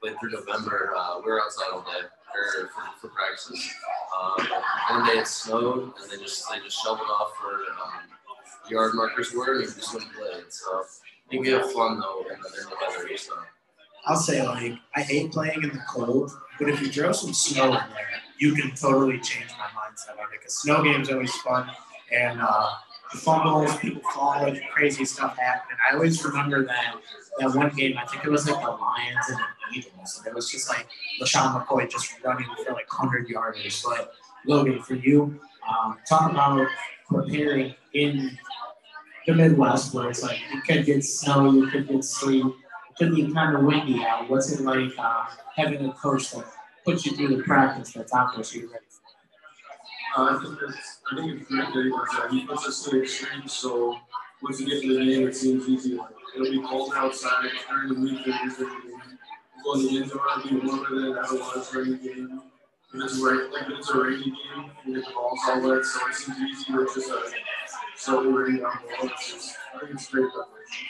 [0.00, 0.94] We played through November.
[0.96, 3.70] Uh, we were outside all day for, for, for practices.
[4.16, 4.44] Uh,
[4.90, 9.32] one day it snowed, and they just they just shoveled off where um, yard markers
[9.32, 10.40] were, and we just wouldn't play.
[10.48, 13.16] So I think we have fun though in the, in the weather.
[13.16, 13.34] So
[14.06, 17.66] I'll say like I hate playing in the cold, but if you throw some snow
[17.66, 20.40] in there, you can totally change my mindset on it.
[20.40, 21.70] Because snow games always fun,
[22.10, 22.70] and uh,
[23.12, 25.78] the fumbles, people falling, crazy stuff happening.
[25.88, 26.96] I always remember that
[27.38, 27.96] that one game.
[27.96, 30.88] I think it was like the Lions and the Eagles, and it was just like
[31.20, 33.84] LeSean McCoy just running for like hundred yarders.
[33.84, 34.12] But
[34.44, 36.66] Logan, for you, um, talk about
[37.06, 38.36] preparing in
[39.24, 43.14] the Midwest, where it's like it could get snow, you could get sleet, it could
[43.14, 44.28] be kind of windy out.
[44.28, 46.44] What's it like uh, having a coach that
[46.84, 48.84] puts you through the practice that's out there so you're ready
[50.16, 52.30] uh, I think it's I think it's great that he does that.
[52.30, 53.98] He puts us to the extreme, so
[54.42, 55.98] once you get to the game, it seems easy.
[56.34, 58.26] It'll be cold outside during the week.
[58.26, 58.66] It'll
[59.64, 62.42] go in the zone, it'll be warmer than it ever was during the game.
[62.92, 65.82] If it's rain, like if it's a rainy game, you get the balls all wet,
[65.82, 67.32] so it seems easy with just a
[67.96, 69.08] slowly raining down ball.
[69.08, 70.86] It's just, I think it's great preparation.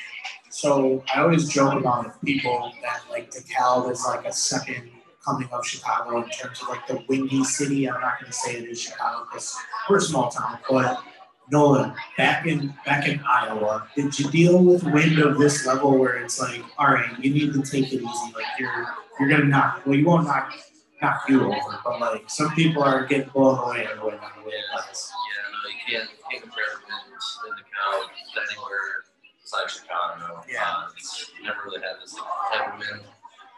[0.51, 4.90] So I always joke about people that like DeKalb is like a second
[5.24, 7.88] coming of Chicago in terms of like the windy city.
[7.88, 9.56] I'm not going to say it is Chicago because
[9.88, 11.02] we're a small town, but
[11.50, 16.16] Nolan, back in back in Iowa, did you deal with wind of this level where
[16.16, 18.32] it's like, all right, you need to take it easy.
[18.34, 18.86] Like you're
[19.18, 20.54] you're gonna knock well, you won't knock
[21.02, 24.48] knock you over, but like some people are getting blown away the wind on the
[24.48, 28.06] way Yeah, no, you can't, you can't compare winds in the cow
[28.48, 29.04] anywhere
[29.42, 30.42] besides Chicago.
[30.48, 30.62] Yeah.
[30.64, 33.02] Uh, it's, never really had this type of wind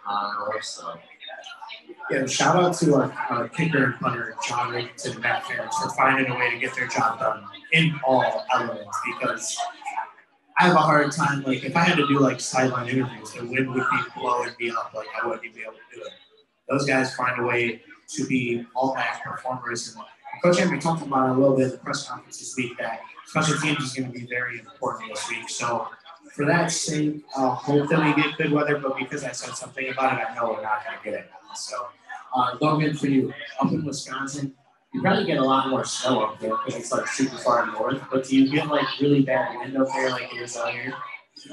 [0.08, 0.98] uh, north, so
[2.14, 5.90] Yeah, shout out to our, our kicker and punter, John Ricketson and Matt Ferris, for
[5.90, 9.56] finding a way to get their job done in all elements because
[10.58, 13.44] I have a hard time, like, if I had to do like sideline interviews, the
[13.44, 16.12] wind would be blowing me up, like, I wouldn't even be able to do it.
[16.68, 19.94] Those guys find a way to be all back performers.
[19.96, 20.04] And
[20.42, 23.00] Coach Henry talked about it a little bit at the press conference this week that
[23.26, 25.48] special teams is going to be very important this week.
[25.48, 25.88] So,
[26.32, 29.88] for that sake, uh, hope that we get good weather, but because I said something
[29.88, 31.30] about it, I know we're not going to get it.
[31.54, 31.86] So,
[32.34, 34.54] uh, Logan, for you, up in Wisconsin,
[34.92, 38.02] you probably get a lot more snow up there because it's like super far north.
[38.10, 40.94] But do you get like really bad wind up there like it is out here?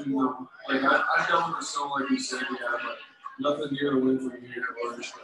[0.06, 2.98] Know, like I, I dealt with the snow like you said, yeah, but
[3.40, 5.14] nothing near the wind from here or just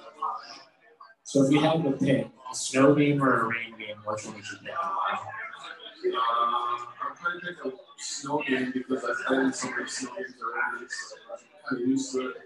[1.22, 4.34] So if you had to pick a snow game or a rain game, which one
[4.34, 4.70] would you pick?
[4.70, 10.34] Uh, I'll probably pick a snow game because I've played in so many snow games
[10.42, 10.86] already.
[10.88, 11.38] So I'm
[11.68, 12.36] kind of used to it.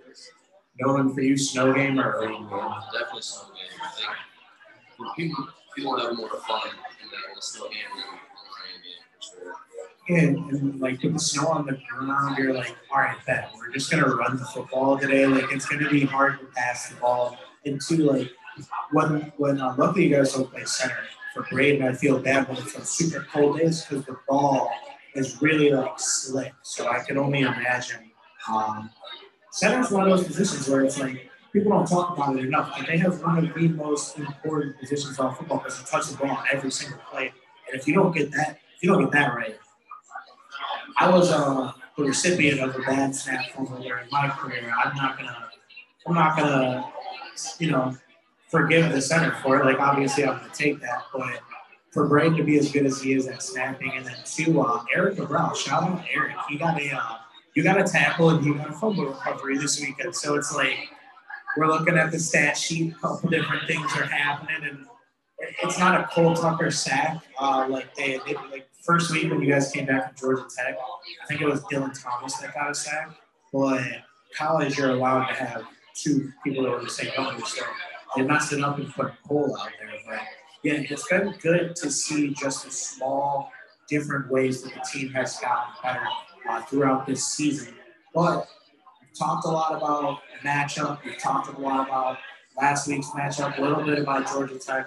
[0.81, 2.49] Nolan, for you, snow game or game?
[2.93, 3.81] definitely snow game.
[3.83, 9.23] I think people, people have more fun in the snow game than rain game for
[9.23, 9.55] sure.
[10.09, 13.73] And, and like with the snow on the ground, you're like, all right, bet we're
[13.73, 15.27] just gonna run the football today.
[15.27, 17.37] Like it's gonna be hard to pass the ball.
[17.64, 18.29] And two, like
[18.93, 20.99] when when uh, luckily you guys don't play center
[21.35, 24.73] for Braden, I feel bad when it's like super cold days because the ball
[25.14, 26.53] is really like slick.
[26.62, 28.11] So I can only imagine.
[28.53, 28.91] Um,
[29.53, 32.75] center is one of those positions where it's like people don't talk about it enough,
[32.77, 36.17] but they have one of the most important positions on football because you touch the
[36.17, 37.33] ball on every single play.
[37.71, 39.57] And if you don't get that, if you don't get that right,
[40.99, 44.73] I was uh, the recipient of a bad snap fumble in my career.
[44.85, 45.49] I'm not gonna,
[46.07, 46.91] I'm not gonna,
[47.59, 47.97] you know,
[48.49, 49.67] forgive the center for it.
[49.67, 51.41] Like obviously I'm gonna take that, but
[51.91, 54.83] for Braden to be as good as he is at snapping, and then two, uh,
[54.95, 56.37] Eric Cabral, shout out Eric.
[56.49, 57.19] He got a, uh,
[57.55, 60.15] you got a tackle and you got a fumble recovery this weekend.
[60.15, 60.77] So it's like
[61.57, 62.95] we're looking at the stat sheet.
[62.95, 64.87] A couple different things are happening, and
[65.63, 67.23] it's not a Cole Tucker sack.
[67.39, 70.77] Uh, like they, they like first week when you guys came back from Georgia Tech,
[71.23, 73.11] I think it was Dylan Thomas that got a sack.
[73.53, 73.83] But
[74.37, 77.63] college, you're allowed to have two people that were the same number, so
[78.17, 79.91] they messed it up and put Cole out there.
[80.07, 80.21] But
[80.63, 83.53] yeah, it's been good to see just the small,
[83.89, 86.07] different ways that the team has gotten better
[86.49, 87.74] uh, throughout this season.
[88.14, 88.49] But
[89.01, 91.05] we've talked a lot about matchup.
[91.05, 92.18] We've talked a lot about
[92.57, 94.86] last week's matchup, a little bit about Georgia Tech.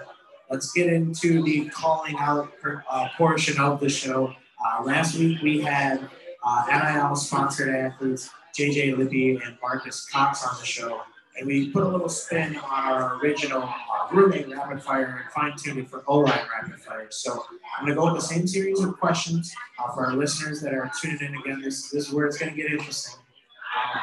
[0.50, 2.52] Let's get into the calling out
[2.90, 4.32] uh, portion of the show.
[4.64, 6.08] Uh, last week we had
[6.44, 11.02] uh, NIL sponsored athletes JJ Lippy and Marcus Cox on the show,
[11.38, 15.56] and we put a little spin on our original uh, roommate rapid fire and fine
[15.56, 17.08] tuned it for O line rapid fire.
[17.10, 17.44] So
[17.78, 20.72] I'm going to go with the same series of questions uh, for our listeners that
[20.72, 21.60] are tuning in again.
[21.62, 23.20] This, this is where it's going to get interesting.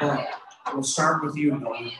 [0.00, 0.24] Uh,
[0.64, 1.90] but we'll start with you, Nolan.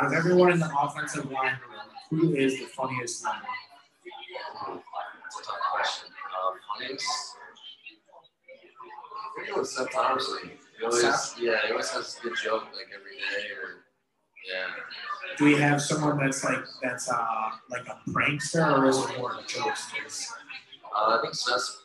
[0.00, 3.42] Out of everyone in the offensive line room, who is the funniest lineman?
[5.24, 6.08] That's a tough question.
[6.10, 7.36] Uh, funniest?
[9.14, 10.50] I think it was Seth Thompson.
[10.78, 13.81] He always, yeah, he always has a good joke like every day, or
[14.50, 14.66] yeah.
[15.38, 19.32] Do we have someone that's like that's uh like a prankster or is it more
[19.32, 20.28] of a jokester?
[20.94, 21.78] Uh, I think Seth's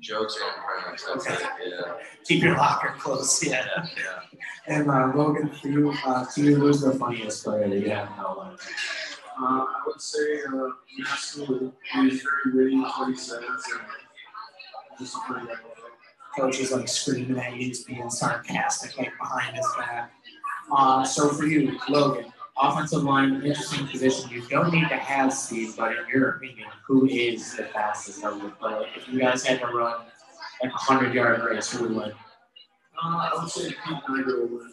[0.00, 1.04] Jokes on pranks.
[1.04, 1.44] That's Okay.
[1.64, 1.74] it.
[1.84, 1.92] Yeah.
[2.26, 3.44] Keep your locker close.
[3.44, 3.64] Yeah.
[3.96, 4.20] Yeah.
[4.66, 8.08] And uh, Logan, for you, uh, to you, who's the funniest player that you have
[8.08, 8.58] in L1?
[9.40, 13.80] Uh, I would say uh, Master he's very witty in what he says and
[14.98, 15.58] just a pretty good
[16.36, 20.10] Coach is like screaming at you, he's being sarcastic, like behind his back.
[20.72, 24.30] Uh, so for you, Logan, offensive line, interesting position.
[24.30, 28.40] You don't need to have speed, but in your opinion, who is the fastest of
[28.40, 28.86] the play?
[28.96, 30.00] If you guys had to run
[30.62, 32.12] like a hundred yard race, who would win?
[32.12, 32.12] Uh,
[33.04, 34.72] I would say Pete Nygra will win.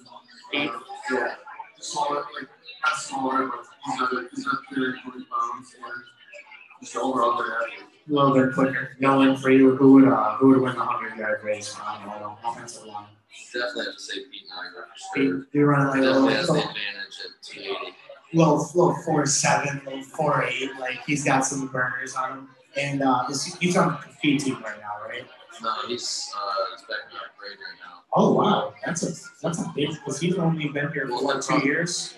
[0.54, 0.72] Pete?
[1.12, 1.36] Yeah.
[1.80, 2.50] Smaller, like,
[2.86, 6.04] not smaller, but he's not, he's not 320 pounds and
[6.82, 7.42] just overall.
[7.42, 8.96] A little bit quicker.
[9.00, 12.48] Nolan, for you, who would uh, who would win the hundred yard race on the
[12.48, 13.06] offensive line?
[13.54, 14.44] Definitely have to say Pete
[15.14, 15.38] sure.
[15.42, 17.96] Pete, you run like Definitely has the little, advantage at 280.
[18.34, 20.70] little, little four seven, little four eight.
[20.80, 24.42] Like he's got some burners on him, and uh, is he- he's on the compete
[24.42, 25.24] team right now, right?
[25.62, 28.02] No, he's uh, he's back in our grade right now.
[28.16, 29.12] Oh wow, that's a
[29.42, 32.16] that's a big because he's only been here for what, two years,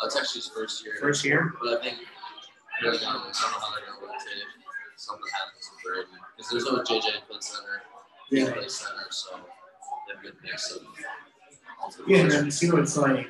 [0.00, 0.94] Uh, it's actually his first year.
[1.00, 1.54] first year.
[1.60, 1.98] But I think
[2.82, 4.44] they're gonna, I don't know how gonna rotate
[4.96, 6.06] something happens Braden.
[6.36, 7.82] Because there's no JJ play center.
[8.30, 8.52] Yeah.
[8.52, 10.82] plays center, so they have a good mix of.
[12.06, 13.28] Yeah, and then too, it's like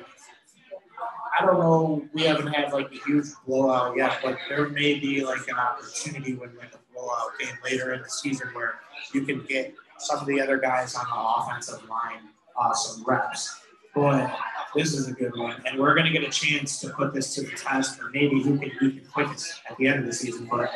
[1.39, 2.07] I don't know.
[2.13, 6.35] We haven't had like a huge blowout yet, but there may be like an opportunity
[6.35, 8.75] when like a blowout game later in the season where
[9.13, 12.29] you can get some of the other guys on the offensive line
[12.59, 13.59] uh, some reps.
[13.95, 14.31] But
[14.75, 17.35] this is a good one, and we're going to get a chance to put this
[17.35, 20.13] to the test, or maybe who can eat the quickest at the end of the
[20.13, 20.47] season.
[20.49, 20.71] But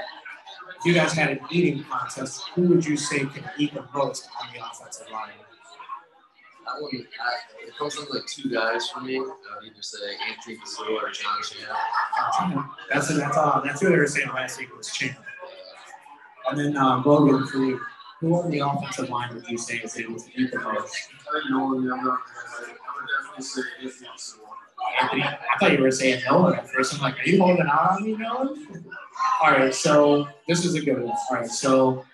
[0.78, 4.30] if you guys had an eating contest, who would you say can eat the most
[4.42, 5.32] on the offensive line?
[6.68, 7.06] I wouldn't.
[7.06, 9.18] I, it comes down to like two guys for me.
[9.18, 9.32] I would
[9.66, 9.98] either say
[10.30, 12.66] Anthony Casilla or John Chan.
[12.92, 13.62] That's that's all.
[13.64, 15.16] That's who they were saying last week was Chan.
[16.50, 17.80] And then uh, Logan for you.
[18.20, 20.96] Who on the offensive line would you say is able to eat the most?
[21.32, 22.18] I didn't know
[23.38, 23.64] him.
[23.80, 23.80] I'm not.
[23.80, 24.38] I would definitely say
[25.00, 26.94] Anthony I thought you were saying Nolan at first.
[26.94, 28.86] I'm like, are you holding on you Nolan?
[29.44, 31.16] All right, so this is a good one.
[31.30, 32.06] All right, so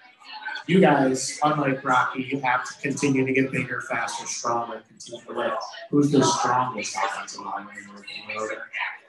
[0.68, 5.34] you guys, unlike Rocky, you have to continue to get bigger, faster, stronger, continue to
[5.34, 5.64] lift.
[5.90, 8.60] Who's the strongest offensive line in your opinion?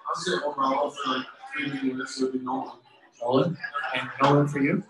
[0.08, 2.78] I'll say overall for like three minutes would be Nolan.
[3.22, 3.56] Nolan?
[3.94, 4.82] And Nolan for you?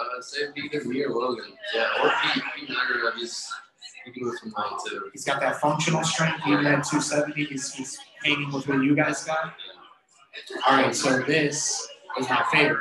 [0.00, 1.52] Uh, say either me or Logan.
[1.74, 2.42] Yeah, or Pete.
[2.56, 3.71] Pete Nygra, uh, he's he
[4.10, 5.10] can move from line too.
[5.12, 7.44] He's got that functional strength, even at 270.
[7.44, 9.54] He's, he's hanging with what you guys got.
[10.68, 11.88] All right, so this
[12.18, 12.80] is my favorite.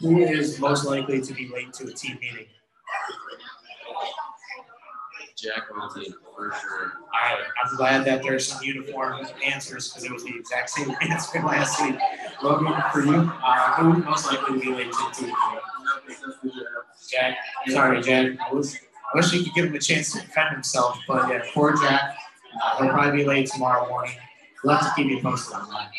[0.00, 2.46] Who is most likely to be late to a team meeting?
[5.36, 6.92] Jack Monty for sure.
[6.96, 10.94] All right, I'm glad that there's some uniform answers because it was the exact same
[11.02, 11.96] answer last week.
[12.42, 15.60] Logan, for you, uh, who most likely to be late to a team meeting?
[17.10, 17.36] Jack.
[17.66, 17.74] Jack.
[17.74, 18.38] Sorry, Jack.
[18.40, 18.78] I was.
[19.12, 22.16] I wish you could give him a chance to defend himself, but yeah, poor Jack.
[22.62, 24.16] Uh, he'll probably be late tomorrow morning.
[24.64, 25.90] We'll have to keep you posted on that.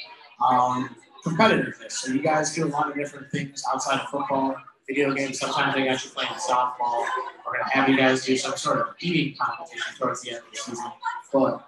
[0.43, 0.95] Um,
[1.25, 1.91] competitiveness.
[1.91, 4.55] So you guys do a lot of different things outside of football,
[4.87, 5.39] video games.
[5.39, 7.05] Sometimes they got you playing softball.
[7.45, 10.51] We're gonna have you guys do some sort of eating competition towards the end of
[10.51, 10.91] the season.
[11.31, 11.67] But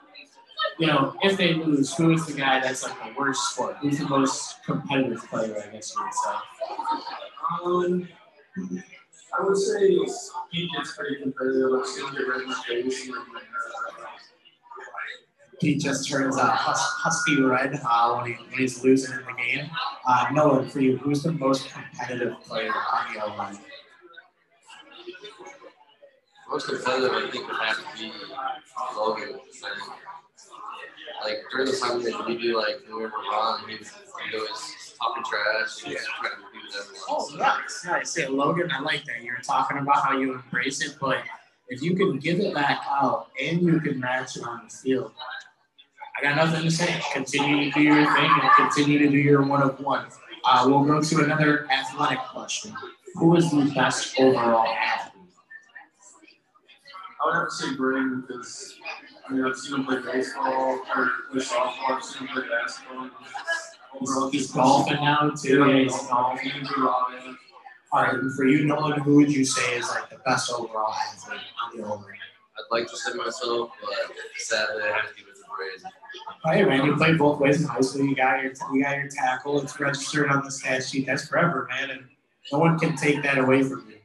[0.78, 3.78] you know, if they lose, who is the guy that's like the worst sport?
[3.82, 5.64] Who's the most competitive player?
[5.66, 6.32] I guess you would say.
[7.66, 8.10] Um,
[9.38, 9.98] I would say
[10.52, 11.72] he gets pretty competitive.
[11.80, 13.10] I've seen get red in face.
[15.60, 19.34] He just turns uh, hus- husky red uh, when, he, when he's losing in the
[19.34, 19.70] game.
[20.08, 23.58] Uh, Nolan, for you, who's the most competitive player on the O line?
[26.50, 28.12] Most competitive, I think, would have to be
[28.96, 29.24] Logan.
[29.24, 29.92] I think,
[31.24, 34.76] like during the time that we do like when we were wrong, he he always
[35.00, 35.80] talking trash.
[35.80, 37.04] He's trying to compete with everyone.
[37.10, 38.18] Oh, so, nice, nice.
[38.18, 39.24] Yeah, Logan, I like that.
[39.24, 41.24] You're talking about how you embrace it, but
[41.68, 45.12] if you can give it back out and you can match it on the field,
[46.18, 47.00] I got nothing to say.
[47.14, 50.06] Continue to do your thing and continue to do your one of one.
[50.46, 52.74] Uh, we'll go to another athletic question.
[53.16, 55.14] Who is the best overall athlete?
[57.22, 58.76] I would have to say Braden because
[59.28, 61.92] I mean I've seen him play baseball or play softball.
[61.92, 63.10] I've seen him play basketball.
[63.98, 65.60] And Overall, He's golfing now too.
[65.66, 66.08] Yeah, he's golfing.
[66.10, 66.52] golfing.
[66.52, 67.38] He's a raw man.
[67.92, 71.40] All right, for you, Nolan, who would you say is like the best overall athlete
[71.66, 72.06] on the over?
[72.14, 75.92] I'd like to say myself, but sadly, I have to give it to Braden.
[76.46, 78.06] Hey man, you played both ways in high school.
[78.06, 79.60] You got your you got your tackle.
[79.62, 81.08] It's registered on the stat sheet.
[81.08, 82.06] That's forever, man, and
[82.52, 83.96] no one can take that away from you.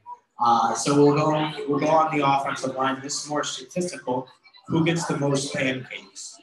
[0.43, 3.01] Uh, so we'll go we'll go on the offensive line.
[3.03, 4.29] This is more statistical.
[4.69, 6.37] Who gets the most pancakes?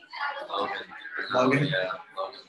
[0.50, 0.76] Logan.
[1.34, 1.66] Logan?
[1.66, 2.40] Yeah, Logan.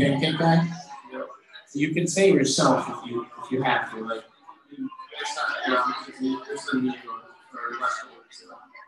[0.00, 0.68] Pancake guy.
[1.12, 1.26] Yep.
[1.74, 4.04] You can say yourself if you if you have to.
[4.04, 4.24] Like
[4.70, 7.24] It's not, yeah, it's me, it's the New York,
[7.54, 8.44] or West Coast,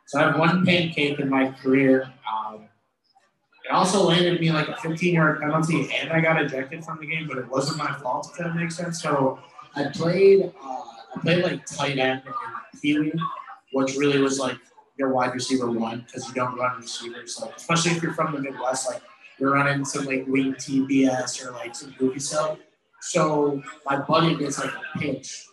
[0.06, 0.18] so.
[0.18, 2.12] I have one pancake in my career.
[2.30, 2.68] Um,
[3.64, 7.06] it also landed me like a 15 yard penalty, and I got ejected from the
[7.06, 9.00] game, but it wasn't my fault, if that makes sense.
[9.00, 9.38] So
[9.74, 10.82] I played, uh,
[11.16, 12.22] I played like tight end
[12.80, 13.12] Pee Wee,
[13.72, 14.58] which really was like
[14.98, 17.38] your wide receiver one because you don't run receivers.
[17.40, 19.02] Like, especially if you're from the Midwest, like
[19.42, 22.58] you're running some like wing TBS or like some goofy stuff.
[23.00, 25.46] So my buddy gets like a pitch.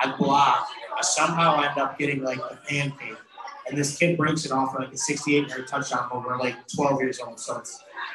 [0.00, 0.66] I block.
[0.96, 3.18] I somehow end up getting like a the pancake.
[3.68, 6.54] And this kid breaks it off for like a 68 yard touchdown when we're like
[6.74, 7.38] 12 years old.
[7.38, 7.62] So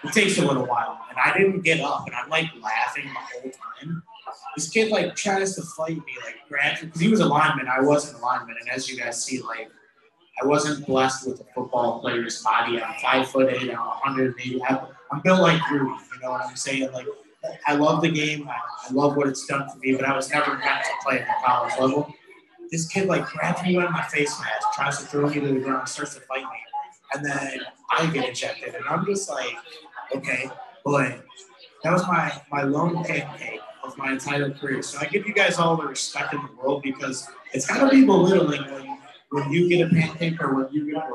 [0.03, 0.99] it takes a little while.
[1.07, 4.01] And I didn't get up and I'm like laughing the whole time.
[4.55, 7.67] This kid like tries to fight me, like because he was a lineman.
[7.67, 8.55] I wasn't a lineman.
[8.59, 9.69] And as you guys see, like
[10.41, 12.81] I wasn't blessed with a football player's body.
[12.81, 14.63] I'm five foot eight, I'm 180.
[14.63, 14.79] I'm,
[15.11, 16.91] I'm built like Rudy, you know what I'm saying?
[16.91, 17.07] Like
[17.67, 18.47] I love the game.
[18.47, 18.55] I,
[18.87, 21.27] I love what it's done for me, but I was never meant to play at
[21.27, 22.13] the college level
[22.71, 25.59] this kid like grabs me by my face mask, tries to throw me to the
[25.59, 26.59] ground, starts to fight me,
[27.13, 27.59] and then
[27.91, 29.57] I get ejected, and I'm just like,
[30.15, 30.49] okay,
[30.85, 31.23] but
[31.83, 34.81] that was my my lone pancake of my entire career.
[34.81, 38.05] So I give you guys all the respect in the world because it's gotta be
[38.05, 38.97] belittling when
[39.31, 41.09] when you get a pancake or when you get a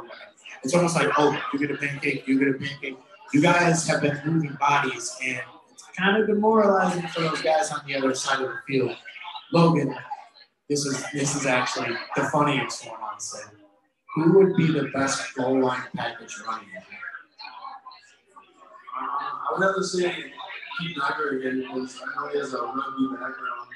[0.62, 2.96] it's almost like, oh, you get a pancake, you get a pancake.
[3.32, 7.80] You guys have been moving bodies, and it's kind of demoralizing for those guys on
[7.86, 8.96] the other side of the field.
[9.52, 9.94] Logan,
[10.68, 13.42] this is this is actually the funniest one, honestly.
[14.14, 16.68] Who would be the best goal line package running?
[16.76, 16.82] Uh,
[19.00, 20.32] I would have to say
[20.78, 23.68] Pete Nygra again because I know he has a rugby background.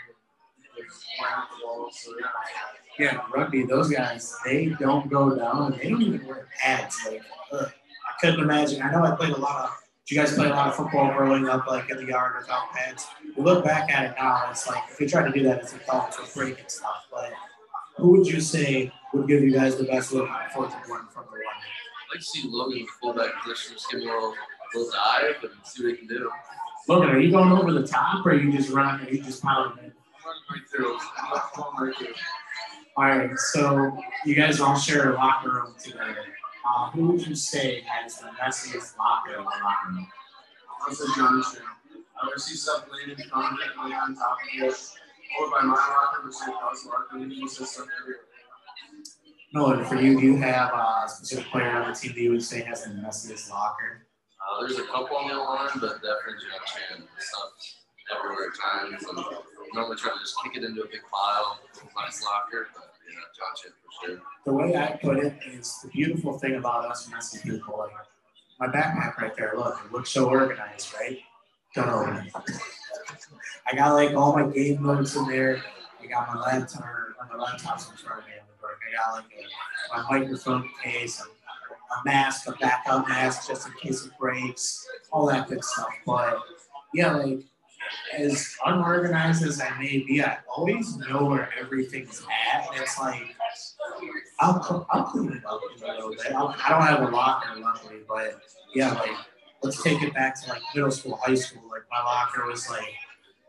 [0.76, 0.88] Like,
[1.18, 2.26] playing the ball, so yeah.
[2.98, 3.64] Yeah, rugby.
[3.64, 5.72] Those guys, they don't go down.
[5.72, 6.98] They don't even wear pads.
[7.07, 7.22] Like,
[7.53, 7.72] ugh.
[8.09, 8.82] I couldn't imagine.
[8.82, 9.70] I know I played a lot of
[10.11, 13.07] you guys play a lot of football growing up, like in the yard without pads.
[13.36, 15.72] We look back at it now, it's like if you try to do that as
[15.72, 17.07] a college with breaking stuff.
[17.12, 17.32] But
[17.96, 21.07] who would you say would give you guys the best look on fourth and one
[21.09, 21.40] from the one?
[21.40, 24.34] I'd like to see Logan in fullback position, just give him a little,
[24.74, 26.30] little dive and see what he can do.
[26.88, 29.07] Logan, are you going over the top or are you just running?
[29.07, 29.92] Are you just pounding it?
[30.51, 30.98] Right through.
[32.96, 36.16] All right, so you guys all share a locker room together.
[36.65, 40.09] Uh, who would you say has the messiest locker in the locker room?
[40.87, 41.63] I said John Chan.
[42.23, 44.75] I would see stuff laying confidently on top of it.
[45.41, 48.25] Over by my locker, which is House locker, and he just stuff everywhere.
[49.53, 52.31] No, and for you, do you have a specific player on the team that you
[52.31, 54.07] would say has the messiest locker?
[54.41, 57.09] Uh, there's a couple on the line, but definitely John Chan.
[57.19, 57.81] Stuff
[58.17, 59.05] everywhere at times.
[59.09, 59.25] And
[59.75, 61.61] normally try to just kick it into a big pile,
[61.97, 62.89] nice locker, but
[63.41, 64.20] for sure.
[64.45, 67.91] The way I put it is the beautiful thing about us and messy people, like
[68.59, 71.18] my backpack right there, look, it looks so organized, right?
[71.76, 72.32] It.
[73.66, 75.62] I got like all my game notes in there.
[76.03, 78.78] I got my laptop, or my laptop's in front of me in the work.
[78.88, 83.72] I got like a, my microphone case, a, a mask, a backup mask just in
[83.74, 85.91] case it breaks, all that good stuff.
[86.05, 86.41] But
[86.93, 87.45] yeah, like
[88.16, 92.22] as unorganized as I may be, I always know where everything's
[92.55, 92.66] at.
[92.74, 93.34] It's like,
[94.41, 96.32] I'll, I'll clean it up in a little bit.
[96.32, 98.41] I'll, I don't have a locker, luckily, but
[98.74, 99.11] yeah, like,
[99.62, 101.62] let's take it back to like middle school, high school.
[101.70, 102.88] Like, my locker was like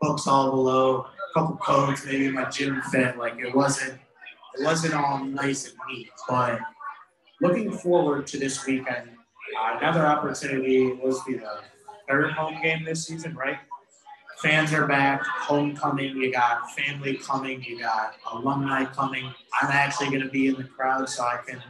[0.00, 3.16] books all below, a couple coats, maybe my gym fit.
[3.18, 3.94] Like, it wasn't,
[4.58, 6.10] it wasn't all nice and neat.
[6.28, 6.60] But
[7.40, 9.10] looking forward to this weekend,
[9.58, 11.42] uh, another opportunity was the
[12.08, 13.58] third home game this season, right?
[14.42, 19.32] Fans are back, homecoming, you got family coming, you got alumni coming.
[19.60, 21.62] I'm actually going to be in the crowd, so I can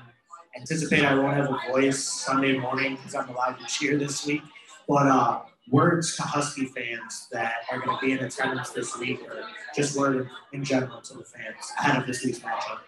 [0.57, 4.43] anticipate I won't have a voice Sunday morning because I'm allowed to cheer this week.
[4.89, 9.21] But uh, words to Husky fans that are going to be in attendance this week,
[9.29, 9.45] or
[9.77, 12.79] just word in general to the fans ahead of this week's matchup.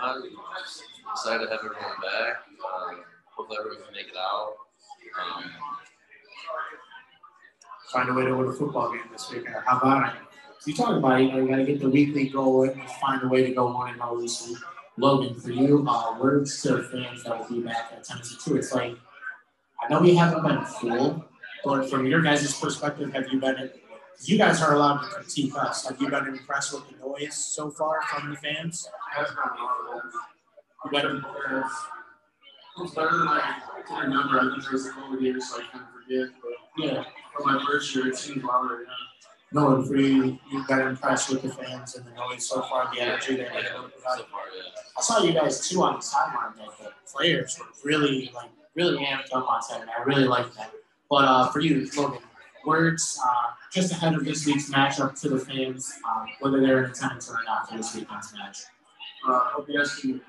[0.00, 0.22] I'm
[1.12, 2.36] excited to have everyone back.
[2.48, 4.54] Um, hopefully everyone can make it out.
[5.20, 5.44] Um,
[7.92, 9.56] find a way to win a football game this weekend.
[9.66, 10.20] How about it?
[10.66, 13.28] You talk about, you know, you got to get the weekly goal and find a
[13.28, 14.54] way to go on and zero this.
[14.96, 18.56] Logan, for you, uh, words to fans that will be back at Tennessee too.
[18.56, 18.94] It's like
[19.82, 21.24] I know we haven't been full,
[21.64, 23.70] but from your guys' perspective, have you been?
[24.22, 25.88] You guys are allowed to critique us.
[25.88, 28.86] Have you been impressed with the noise so far from the fans?
[30.84, 31.22] You better.
[32.78, 34.38] It's better than I can remember.
[34.38, 36.28] I think there was a couple years, so I of forget.
[36.42, 37.04] But Yeah.
[37.36, 38.82] for my first year, it seemed longer.
[38.82, 38.88] Yeah.
[39.52, 42.88] No, and for you, you've been impressed with the fans and the noise so far,
[42.94, 44.24] the energy that they so provide.
[44.30, 44.62] far, yeah.
[44.96, 46.52] I saw you guys too on the sideline.
[46.58, 49.90] Like the players were really like really amped up on Saturday.
[49.98, 50.70] I really liked that.
[51.10, 52.20] But uh, for you, Logan,
[52.64, 53.32] words uh,
[53.72, 57.38] just ahead of this week's matchup to the fans, uh, whether they're in attendance or
[57.44, 58.58] not for this weekend's match.
[59.28, 60.20] Uh, hope you guys can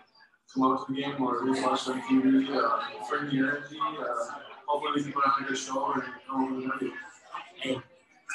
[0.52, 2.50] come out to the game or at least watch on TV.
[2.56, 3.78] Uh, bring the energy.
[3.80, 4.34] Uh,
[4.72, 6.82] hopefully we can put on a good show and.
[7.57, 7.78] Hey,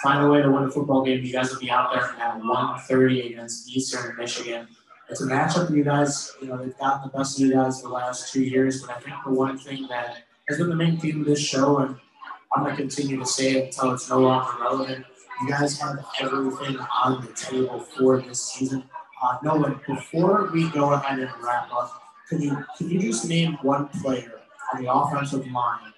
[0.02, 1.24] find a way to win a football game.
[1.24, 4.68] You guys will be out there at 1:30 against Eastern Michigan.
[5.08, 7.88] It's a matchup you guys, you know, they've gotten the best of you guys the
[7.88, 11.20] last two years, but I think the one thing that has been the main theme
[11.20, 11.96] of this show, and
[12.54, 15.06] I'm going to continue to say it until it's no longer relevant,
[15.42, 18.82] you guys have everything on the table for this season.
[19.22, 23.56] Uh, Nolan, before we go ahead and wrap up, could you could you just name
[23.62, 24.40] one player
[24.74, 25.92] on the offensive line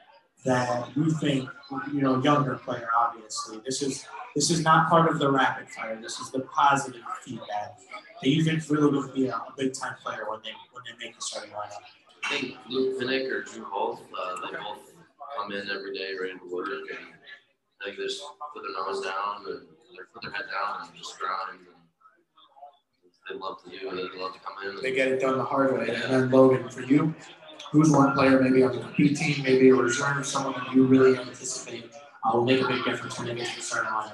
[0.44, 1.48] that you think,
[1.92, 3.60] you know, younger player, obviously.
[3.64, 5.98] This is this is not part of the rapid fire.
[6.00, 7.78] This is the positive feedback
[8.22, 11.04] that you think really would be a, a big time player when they when they
[11.04, 11.82] make the starting lineup.
[12.24, 14.92] I think Luke Pinnick or Drew Holt, uh, they both
[15.36, 17.08] come in every day ready to work and
[17.84, 18.22] they just
[18.54, 21.60] put their nose down and they put their head down and just grind.
[21.60, 21.78] And
[23.28, 24.12] they love to do it.
[24.12, 24.82] They love to come in.
[24.82, 25.88] They get it done the hard way.
[25.88, 27.14] And then Logan, for you,
[27.70, 31.18] who's one player maybe on the B team, maybe a reserve, someone that you really
[31.18, 31.90] anticipate
[32.24, 34.12] uh, will make a big difference when they get to the starting lineup?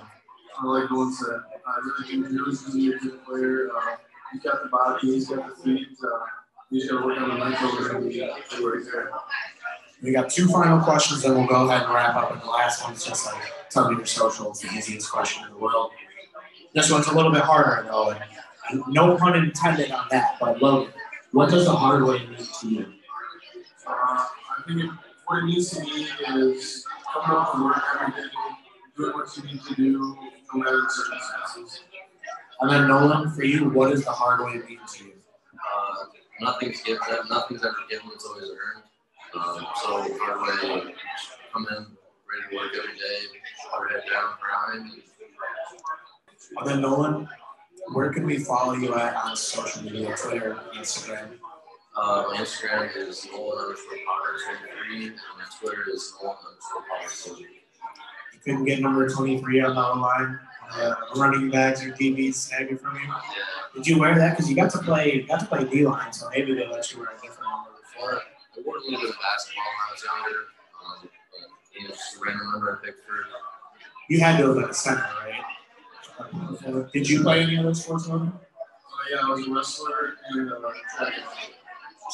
[0.58, 3.70] I like going to I really think Drew's going to be a good player.
[3.76, 3.96] Uh,
[4.32, 5.88] he's got the body, he's got the feet.
[6.02, 6.26] Uh,
[6.70, 9.10] he's got to work on the be right there.
[10.02, 12.32] We got two final questions, then we'll go ahead and wrap up.
[12.32, 14.50] And the last one's just like tell me your social.
[14.50, 15.92] It's the easiest question in the world.
[16.74, 18.10] This one's a little bit harder though,
[18.70, 20.36] and no pun intended on that.
[20.40, 20.92] But Logan,
[21.32, 22.94] what does the hard way mean to you?
[23.86, 24.90] Uh, I think
[25.26, 26.06] what it means to me
[26.36, 28.28] is coming out to work every day,
[28.96, 30.18] doing what you need to do,
[30.52, 31.84] no matter the circumstances.
[32.60, 35.12] And then Nolan, for you, what does the hard way mean to you?
[35.54, 36.04] Uh,
[36.40, 37.00] nothing's given.
[37.28, 38.08] Nothing's ever given.
[38.14, 38.84] It's always earned.
[39.34, 40.94] Um, so hard way,
[41.52, 43.18] come in ready to work every day,
[43.74, 44.92] our head down, grind.
[44.92, 45.02] And,
[46.58, 47.28] And then Nolan,
[47.92, 51.30] where can we follow you at on social media, Twitter, Instagram?
[51.96, 54.38] Uh, my Instagram is Nolan underscore Potter
[54.88, 57.46] 23, and my Twitter is Nolan underscore Potter 23.
[58.32, 60.38] You couldn't get number 23 on the line.
[60.72, 63.02] Uh, running backs or DBs snagging from you.
[63.06, 63.14] Yeah.
[63.74, 64.30] Did you wear that?
[64.30, 66.98] Because you got to play, got to play D line, so maybe they let you
[66.98, 68.22] wear a different number before.
[68.56, 70.38] I wore a little bit of basketball when I was younger.
[70.80, 73.12] Um, but, you know, just a random number I picked for.
[74.08, 76.92] You had to have been a center, right?
[76.92, 78.08] Did you play any other sports?
[78.08, 78.32] Logan?
[78.32, 78.40] Uh,
[79.12, 80.56] yeah, I was a wrestler and uh,
[80.96, 81.14] track.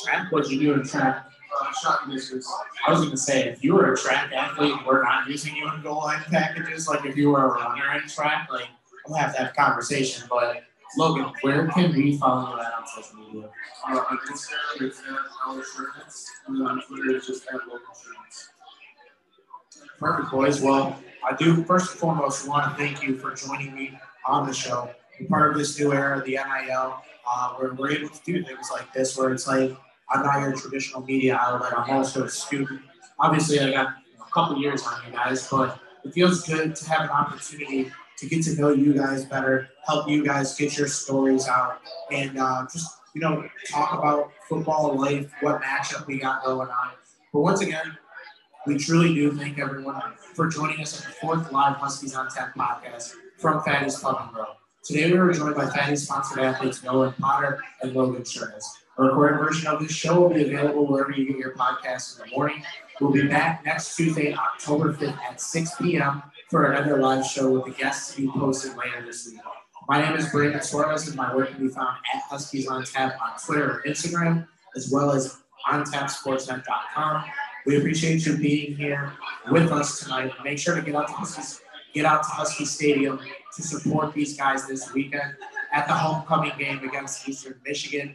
[0.04, 0.32] Track?
[0.32, 1.26] What you do in track?
[1.60, 2.50] Uh, shot distance.
[2.86, 5.70] I was going to say, if you were a track athlete, we're not using you
[5.72, 6.88] in goal line packages.
[6.88, 8.68] Like if you were a runner in track, like
[9.06, 10.26] we'll have to have a conversation.
[10.30, 10.62] But
[10.96, 13.50] Logan, where can we follow you at on social media?
[13.88, 15.06] Uh, on Instagram, it's at
[15.46, 17.80] Our Insurance, and then on Twitter, it's just at Local.
[19.98, 20.60] Perfect, boys.
[20.62, 24.54] Well, I do first and foremost want to thank you for joining me on the
[24.54, 24.90] show.
[25.18, 28.70] You're part of this new era, the NIL, uh, where we're able to do things
[28.72, 29.76] like this, where it's like
[30.10, 31.72] I'm not your traditional media outlet.
[31.76, 32.80] I'm also a student.
[33.18, 37.02] Obviously, I got a couple years on you guys, but it feels good to have
[37.02, 41.48] an opportunity to get to know you guys better, help you guys get your stories
[41.48, 46.68] out, and uh, just you know talk about football life, what matchup we got going
[46.68, 46.90] on.
[47.32, 47.96] But once again,
[48.66, 52.54] we truly do thank everyone for joining us at the fourth live Huskies on Tap
[52.54, 54.59] podcast from Fatty's Pub and Grill.
[54.82, 58.64] Today we are joined by Fatty's sponsored athletes Nolan Potter and Logan Shernas.
[58.96, 62.24] A recorded version of this show will be available wherever you get your podcasts in
[62.30, 62.62] the morning.
[62.98, 66.22] We'll be back next Tuesday, October 5th at 6 p.m.
[66.48, 69.40] for another live show with the guests to be posted later this week.
[69.86, 73.18] My name is Brandon Suarez, and my work can be found at Huskies on Tap
[73.22, 75.36] on Twitter and Instagram, as well as
[75.70, 77.24] on tapsportsnet.com.
[77.66, 79.12] We appreciate you being here
[79.50, 80.32] with us tonight.
[80.42, 81.60] Make sure to get out to Huskies,
[81.92, 83.20] get out to Husky Stadium
[83.54, 85.34] to support these guys this weekend
[85.72, 88.14] at the homecoming game against Eastern Michigan.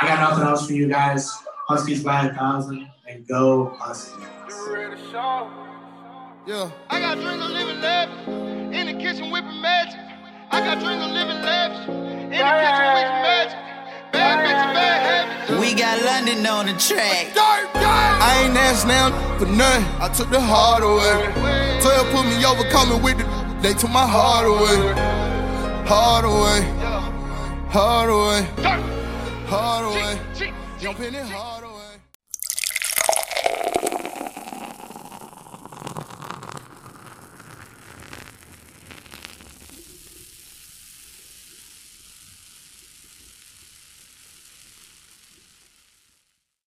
[0.00, 1.30] I got nothing else for you guys.
[1.68, 4.24] Huskies by a thousand and go Huskies.
[6.46, 6.70] Yeah.
[6.88, 8.28] I got dreams of living lavish.
[8.74, 10.00] In the kitchen whipping magic.
[10.50, 11.88] I got dreams of living lavish.
[11.88, 13.58] In the kitchen whipping magic.
[14.12, 15.60] Bad bitch, bad habits.
[15.60, 17.32] We got London on the track.
[17.36, 19.84] I ain't asked now for nothing.
[20.00, 21.80] I took the hard away.
[21.82, 23.47] 12 put me over, coming with the.
[23.60, 24.94] They took my heart away.
[25.86, 26.60] Hard away.
[27.70, 28.46] Hard away.
[29.46, 30.18] Hard away.
[30.78, 31.57] Jumping it hard away.